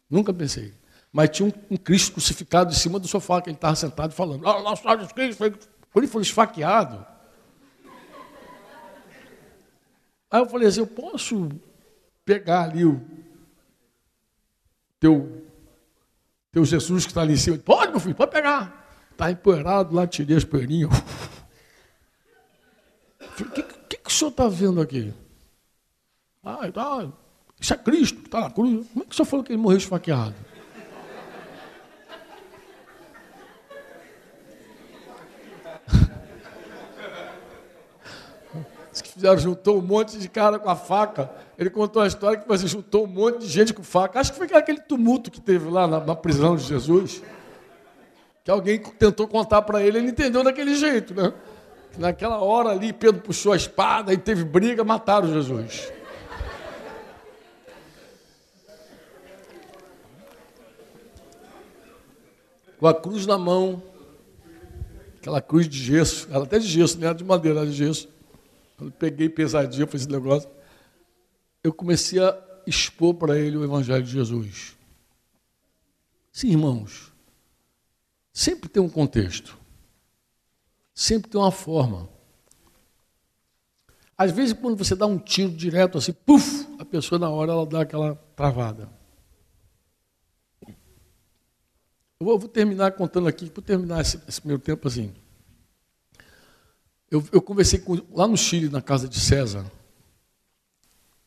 [0.08, 0.74] Nunca pensei.
[1.12, 4.48] Mas tinha um, um, Cristo crucificado em cima do sofá que ele estava sentado falando.
[4.48, 4.82] Ah, nosso
[5.14, 5.52] Cristo foi
[5.92, 7.06] quando ele foi esfaqueado,
[10.30, 11.50] aí eu falei assim, eu posso
[12.24, 12.98] pegar ali o
[14.98, 15.46] teu,
[16.50, 17.58] teu Jesus que está ali em cima?
[17.58, 18.81] Pode, meu filho, pode pegar.
[19.12, 20.90] Está empoeirado lá, tirei as poeirinhas.
[23.22, 25.12] O que, que, que o senhor está vendo aqui?
[26.44, 27.08] Ah, tá,
[27.58, 28.86] isso é Cristo que está na cruz.
[28.88, 30.34] Como é que o senhor falou que ele morreu esfaqueado?
[38.92, 41.30] fizeram, juntou um monte de cara com a faca.
[41.56, 44.18] Ele contou a história que você juntou um monte de gente com faca.
[44.18, 47.22] Acho que foi aquele tumulto que teve lá na, na prisão de Jesus.
[48.44, 51.32] Que alguém tentou contar para ele, ele entendeu daquele jeito, né?
[51.96, 55.92] Naquela hora ali, Pedro puxou a espada e teve briga, mataram Jesus.
[62.78, 63.80] Com a cruz na mão,
[65.18, 68.08] aquela cruz de gesso, ela até de gesso, não era de madeira, era de gesso.
[68.76, 70.50] Quando peguei pesadinho para esse negócio,
[71.62, 72.36] eu comecei a
[72.66, 74.76] expor para ele o Evangelho de Jesus.
[76.32, 77.11] Sim, irmãos,
[78.32, 79.58] sempre tem um contexto,
[80.94, 82.08] sempre tem uma forma.
[84.16, 87.66] Às vezes, quando você dá um tiro direto assim, puf, a pessoa na hora ela
[87.66, 88.88] dá aquela travada.
[92.20, 95.12] Eu vou, terminar contando aqui, vou terminar esse, esse primeiro tempo assim.
[97.10, 99.70] Eu, eu conversei com, lá no Chile, na casa de César.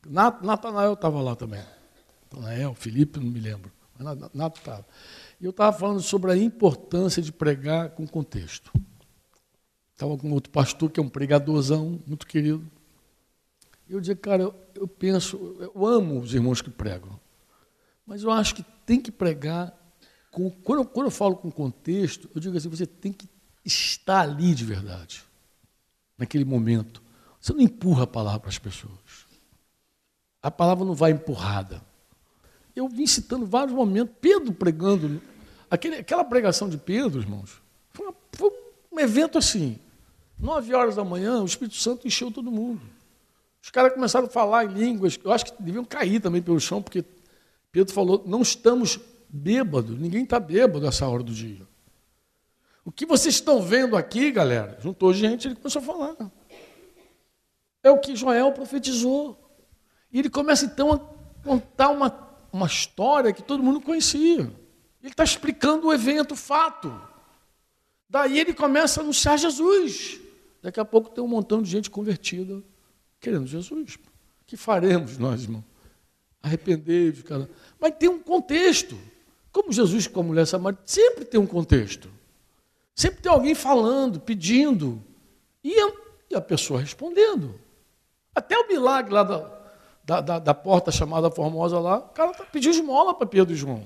[0.08, 1.62] Natanael estava lá também.
[2.32, 3.70] Natanael, Felipe, não me lembro.
[4.00, 4.86] Mas Nato estava.
[5.40, 8.72] E eu estava falando sobre a importância de pregar com contexto.
[9.94, 12.70] Estava com outro pastor, que é um pregadorzão, muito querido.
[13.88, 17.20] Eu dizia, cara, eu, eu penso, eu amo os irmãos que pregam.
[18.06, 19.74] Mas eu acho que tem que pregar
[20.32, 20.50] com.
[20.50, 23.28] Quando eu, quando eu falo com contexto, eu digo assim, você tem que
[23.64, 25.24] estar ali de verdade
[26.18, 27.02] naquele momento.
[27.40, 29.26] Você não empurra a palavra para as pessoas.
[30.42, 31.82] A palavra não vai empurrada.
[32.76, 35.22] Eu vim citando vários momentos, Pedro pregando.
[35.70, 37.62] Aquele, aquela pregação de Pedro, irmãos,
[37.92, 38.52] foi, uma, foi
[38.92, 39.80] um evento assim.
[40.38, 42.82] Nove horas da manhã, o Espírito Santo encheu todo mundo.
[43.64, 46.82] Os caras começaram a falar em línguas, eu acho que deviam cair também pelo chão,
[46.82, 47.04] porque
[47.72, 51.66] Pedro falou: não estamos bêbados, ninguém está bêbado nessa hora do dia.
[52.84, 56.16] O que vocês estão vendo aqui, galera, juntou gente, ele começou a falar.
[57.82, 59.40] É o que Joel profetizou.
[60.12, 61.00] E ele começa então a
[61.44, 62.10] contar uma,
[62.56, 64.50] uma história que todo mundo conhecia.
[65.02, 67.02] Ele está explicando o evento, o fato.
[68.10, 70.22] Daí ele começa a anunciar Jesus.
[70.62, 72.64] Daqui a pouco tem um montão de gente convertida
[73.20, 73.96] querendo Jesus.
[73.96, 75.64] O que faremos nós, irmão?
[76.42, 77.50] Arrepender-vos, cara.
[77.78, 78.98] Mas tem um contexto.
[79.52, 82.10] Como Jesus com a mulher samaritana, sempre tem um contexto.
[82.96, 85.04] Sempre tem alguém falando, pedindo,
[85.62, 85.78] e
[86.34, 87.60] a pessoa respondendo.
[88.34, 89.55] Até o milagre lá da,
[90.06, 93.80] da, da, da porta chamada Formosa lá, o cara pediu esmola para Pedro e João.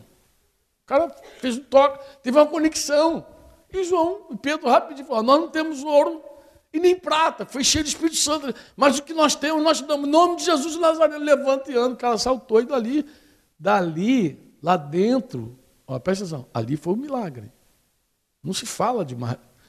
[0.83, 1.09] O cara
[1.39, 3.25] fez um toque, teve uma conexão.
[3.71, 6.21] E João e Pedro rapidinho falaram, nós não temos ouro
[6.73, 8.53] e nem prata, foi cheio de Espírito Santo.
[8.75, 10.07] Mas o que nós temos, nós damos.
[10.07, 11.93] Em nome de Jesus de Nazareno, levanta e anda.
[11.93, 13.05] O cara saltou e dali,
[13.57, 15.57] dali, lá dentro,
[15.87, 17.49] ó, presta atenção, ali foi um milagre.
[18.43, 19.15] Não se fala de,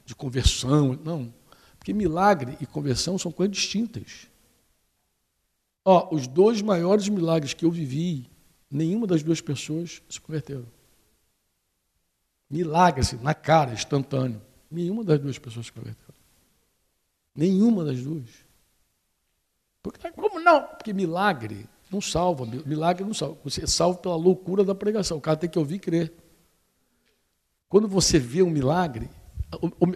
[0.05, 1.33] de conversão, não.
[1.79, 4.30] Porque milagre e conversão são coisas distintas.
[5.85, 8.31] Ó, os dois maiores milagres que eu vivi,
[8.71, 10.67] nenhuma das duas pessoas se converteram.
[12.49, 14.41] Milagre, assim, na cara, instantâneo.
[14.71, 16.15] Nenhuma das duas pessoas se converteram.
[17.35, 18.29] Nenhuma das duas.
[19.83, 20.63] Porque, como não?
[20.63, 22.45] Porque milagre não salva.
[22.45, 23.39] Milagre não salva.
[23.45, 25.17] Você é salvo pela loucura da pregação.
[25.17, 26.13] O cara tem que ouvir e crer.
[27.69, 29.09] Quando você vê um milagre,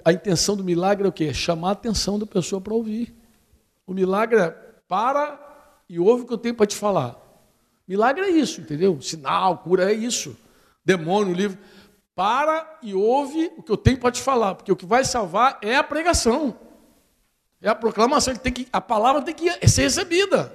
[0.05, 1.27] a intenção do milagre é o quê?
[1.27, 3.15] É chamar a atenção da pessoa para ouvir.
[3.85, 4.51] O milagre é
[4.89, 5.44] para
[5.89, 7.17] e ouve o que eu tenho para te falar.
[7.87, 9.01] Milagre é isso, entendeu?
[9.01, 10.37] Sinal, cura é isso.
[10.85, 11.59] Demônio, livro.
[12.15, 15.59] Para e ouve o que eu tenho para te falar, porque o que vai salvar
[15.61, 16.57] é a pregação.
[17.61, 20.53] É a proclamação, ele tem que, a palavra tem que ser recebida.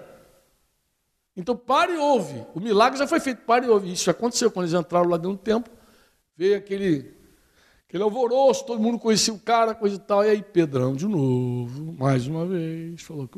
[1.36, 2.46] Então pare e ouve.
[2.54, 3.92] O milagre já foi feito, pare e ouve.
[3.92, 5.80] Isso aconteceu quando eles entraram lá dentro do templo
[6.40, 7.14] veio aquele,
[7.86, 10.24] aquele alvoroço, todo mundo conhecia o cara, coisa e tal.
[10.24, 13.38] E aí Pedrão, de novo, mais uma vez, falou que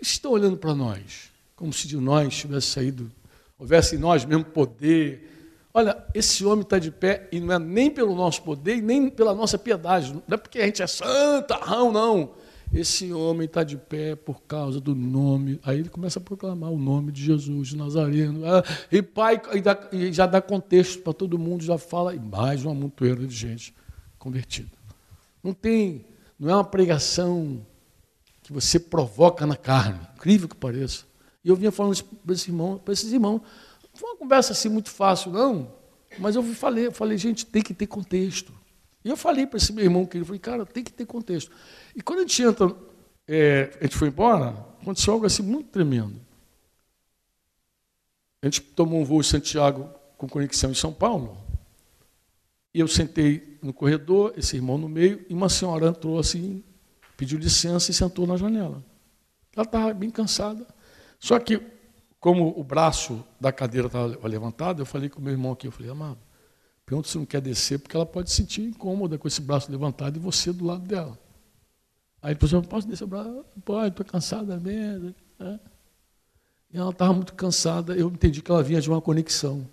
[0.00, 3.10] vocês estão olhando para nós, como se de nós tivesse saído,
[3.58, 5.68] houvesse em nós mesmo poder.
[5.74, 9.10] Olha, esse homem está de pé e não é nem pelo nosso poder e nem
[9.10, 12.30] pela nossa piedade, não é porque a gente é santa, não, não
[12.72, 15.58] esse homem está de pé por causa do nome.
[15.62, 18.44] Aí ele começa a proclamar o nome de Jesus, de Nazareno.
[18.46, 22.18] Ah, e pai, e, dá, e já dá contexto para todo mundo, já fala, e
[22.18, 23.74] mais uma montoeira de gente
[24.18, 24.70] convertida.
[25.42, 26.04] Não tem,
[26.38, 27.64] não é uma pregação
[28.48, 31.04] que você provoca na carne, incrível que pareça.
[31.44, 33.42] E eu vinha falando isso para esses irmãos, para esses irmãos.
[33.42, 35.70] Não foi uma conversa assim muito fácil, não.
[36.18, 38.50] Mas eu falei, eu falei, gente, tem que ter contexto.
[39.04, 41.50] E eu falei para esse meu irmão que ele falou, cara, tem que ter contexto.
[41.94, 42.74] E quando a gente entra,
[43.26, 44.48] é, a gente foi embora,
[44.80, 46.18] aconteceu algo assim muito tremendo.
[48.40, 51.36] A gente tomou um voo em Santiago com conexão em São Paulo.
[52.72, 56.64] E eu sentei no corredor, esse irmão no meio, e uma senhora entrou assim,
[57.18, 58.82] pediu licença e sentou na janela.
[59.54, 60.64] Ela estava bem cansada.
[61.18, 61.60] Só que,
[62.20, 65.72] como o braço da cadeira estava levantado, eu falei com o meu irmão aqui, eu
[65.72, 66.20] falei, amado,
[66.86, 70.16] pergunta se não quer descer, porque ela pode se sentir incômoda com esse braço levantado
[70.16, 71.18] e você do lado dela.
[72.22, 73.44] Aí ele falou, posso descer o braço?
[73.64, 75.12] Pode, estou cansada mesmo.
[75.40, 75.60] Né?
[76.72, 79.68] E ela estava muito cansada, eu entendi que ela vinha de uma conexão.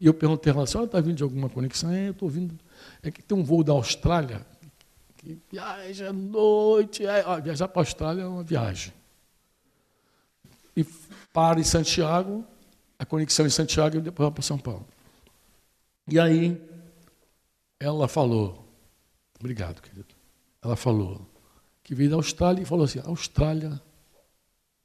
[0.00, 1.90] E eu perguntei a ela, a senhora está vindo de alguma conexão?
[1.90, 2.56] É, eu estou vindo.
[3.02, 4.46] É que tem um voo da Austrália,
[5.18, 7.04] que viaja à noite.
[7.04, 8.92] É, ó, viajar para a Austrália é uma viagem.
[10.74, 10.84] E
[11.32, 12.44] para em Santiago,
[12.98, 14.86] a conexão em Santiago e depois para São Paulo.
[16.06, 16.60] E aí,
[17.78, 18.64] ela falou,
[19.38, 20.14] obrigado, querido.
[20.62, 21.20] Ela falou,
[21.82, 23.80] que veio da Austrália e falou assim: a Austrália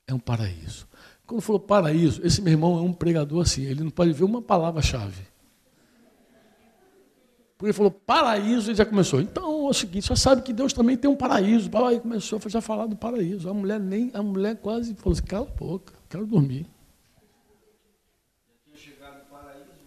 [0.07, 0.87] é um paraíso.
[1.25, 4.41] Quando falou paraíso, esse meu irmão é um pregador assim, ele não pode ver uma
[4.41, 5.27] palavra-chave.
[7.57, 9.21] Porque ele falou paraíso, ele já começou.
[9.21, 11.69] Então é o seguinte, você sabe que Deus também tem um paraíso.
[11.85, 13.49] Aí começou a já falar do paraíso.
[13.49, 16.67] A mulher nem, a mulher quase falou assim, cala a boca, quero dormir.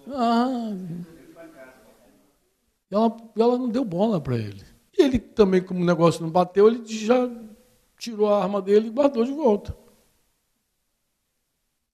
[0.09, 0.73] Ah,
[2.91, 4.63] ela, ela não deu bola para ele.
[4.97, 7.29] E ele também, como o negócio não bateu, ele já
[7.99, 9.77] tirou a arma dele e guardou de volta.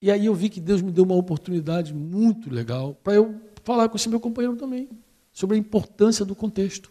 [0.00, 3.88] E aí eu vi que Deus me deu uma oportunidade muito legal para eu falar
[3.88, 4.88] com esse meu companheiro também,
[5.32, 6.90] sobre a importância do contexto.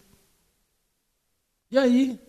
[1.72, 2.20] E aí,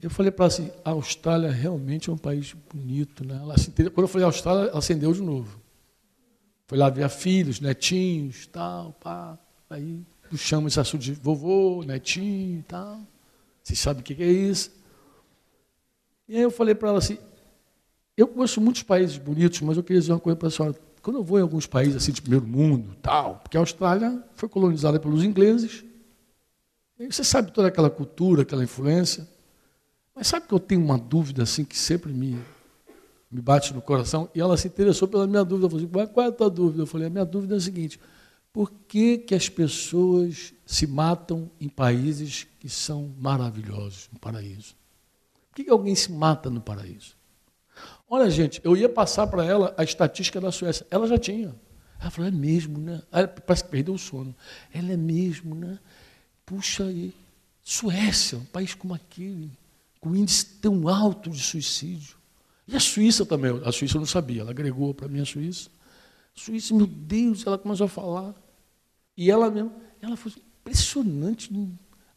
[0.00, 3.24] eu falei para ela assim, a Austrália realmente é um país bonito.
[3.24, 3.34] Né?
[3.36, 3.54] Ela,
[3.90, 5.58] quando eu falei Austrália, ela acendeu de novo.
[6.66, 9.38] Foi lá ver filhos, netinhos, tal, pá.
[9.70, 13.00] Aí puxamos esse assunto de vovô, netinho e tal.
[13.62, 14.70] Vocês sabem o que é isso?
[16.28, 17.18] E aí eu falei para ela assim,
[18.16, 20.74] Eu conheço muitos países bonitos, mas eu queria dizer uma coisa para a senhora.
[21.02, 24.48] Quando eu vou em alguns países assim de primeiro mundo, tal, porque a Austrália foi
[24.48, 25.84] colonizada pelos ingleses,
[26.98, 29.28] você sabe toda aquela cultura, aquela influência,
[30.14, 32.38] mas sabe que eu tenho uma dúvida assim que sempre me,
[33.30, 34.30] me bate no coração?
[34.34, 35.66] E ela se interessou pela minha dúvida.
[35.66, 36.82] Ela falou assim, qual é a tua dúvida?
[36.82, 37.98] Eu falei, a minha dúvida é a seguinte,
[38.52, 44.76] por que, que as pessoas se matam em países que são maravilhosos, no paraíso?
[45.50, 47.16] Por que, que alguém se mata no paraíso?
[48.08, 50.86] Olha, gente, eu ia passar para ela a estatística da Suécia.
[50.88, 51.52] Ela já tinha.
[52.00, 53.02] Ela falou, é mesmo, né?
[53.10, 54.34] Ela parece que perdeu o sono.
[54.72, 55.80] Ela é mesmo, né?
[56.46, 57.12] Puxa aí.
[57.62, 59.50] Suécia, um país como aquele,
[59.98, 62.16] com índice tão alto de suicídio.
[62.68, 63.60] E a Suíça também.
[63.64, 64.42] A Suíça eu não sabia.
[64.42, 65.70] Ela agregou para mim a Suíça.
[66.34, 68.34] Suíça, meu Deus, ela começou a falar.
[69.16, 69.72] E ela mesmo,
[70.02, 71.50] ela foi impressionante.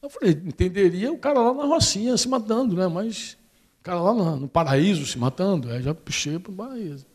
[0.01, 2.87] Eu falei, entenderia o cara lá na Rocinha se matando, né?
[2.87, 3.37] Mas
[3.79, 7.05] o cara lá no, no paraíso se matando, aí já puxei para o paraíso.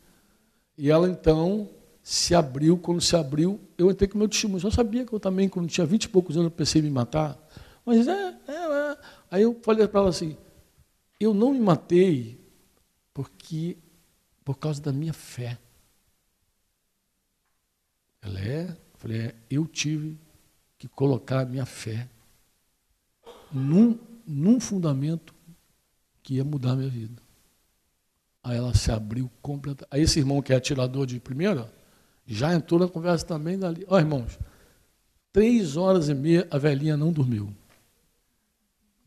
[0.77, 1.69] E ela então
[2.03, 4.63] se abriu, quando se abriu, eu entrei com meu testemunho.
[4.63, 6.91] Eu sabia que eu também, quando tinha vinte e poucos anos, eu pensei em me
[6.91, 7.39] matar.
[7.83, 8.97] Mas é, é, é.
[9.31, 10.37] Aí eu falei para ela assim,
[11.19, 12.39] eu não me matei
[13.13, 13.77] porque
[14.43, 15.57] por causa da minha fé.
[18.21, 20.17] Ela é Falei, é, eu tive
[20.79, 22.07] que colocar a minha fé
[23.51, 25.35] num, num fundamento
[26.23, 27.21] que ia mudar a minha vida.
[28.41, 29.89] Aí ela se abriu completamente.
[29.91, 31.69] Aí esse irmão que é atirador de primeira,
[32.25, 33.85] já entrou na conversa também dali.
[33.87, 34.39] Ó, irmãos,
[35.31, 37.53] três horas e meia a velhinha não dormiu.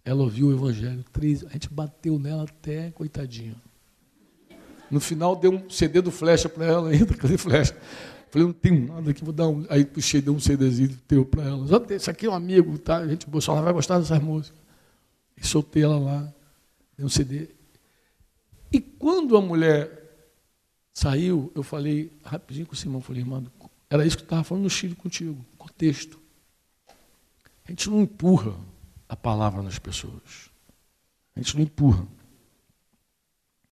[0.04, 3.56] Ela ouviu o evangelho, três, a gente bateu nela até, coitadinha.
[4.90, 7.76] No final deu um CD do flecha para ela ainda, cadê flecha?
[8.30, 9.64] Falei, não tenho nada aqui, vou dar um.
[9.68, 11.66] Aí puxei, dei um CDzinho teu para ela.
[11.94, 12.98] Isso aqui é um amigo, tá?
[12.98, 14.60] A gente, só ela vai gostar dessas músicas.
[15.36, 16.32] E soltei ela lá,
[16.96, 17.48] dei um CD.
[18.72, 19.95] E quando a mulher
[20.96, 23.46] saiu, eu falei rapidinho com o Simão, falei, irmão,
[23.90, 26.18] era isso que eu estava falando no Chile contigo, contexto.
[27.66, 28.56] A gente não empurra
[29.06, 30.50] a palavra nas pessoas.
[31.34, 32.06] A gente não empurra.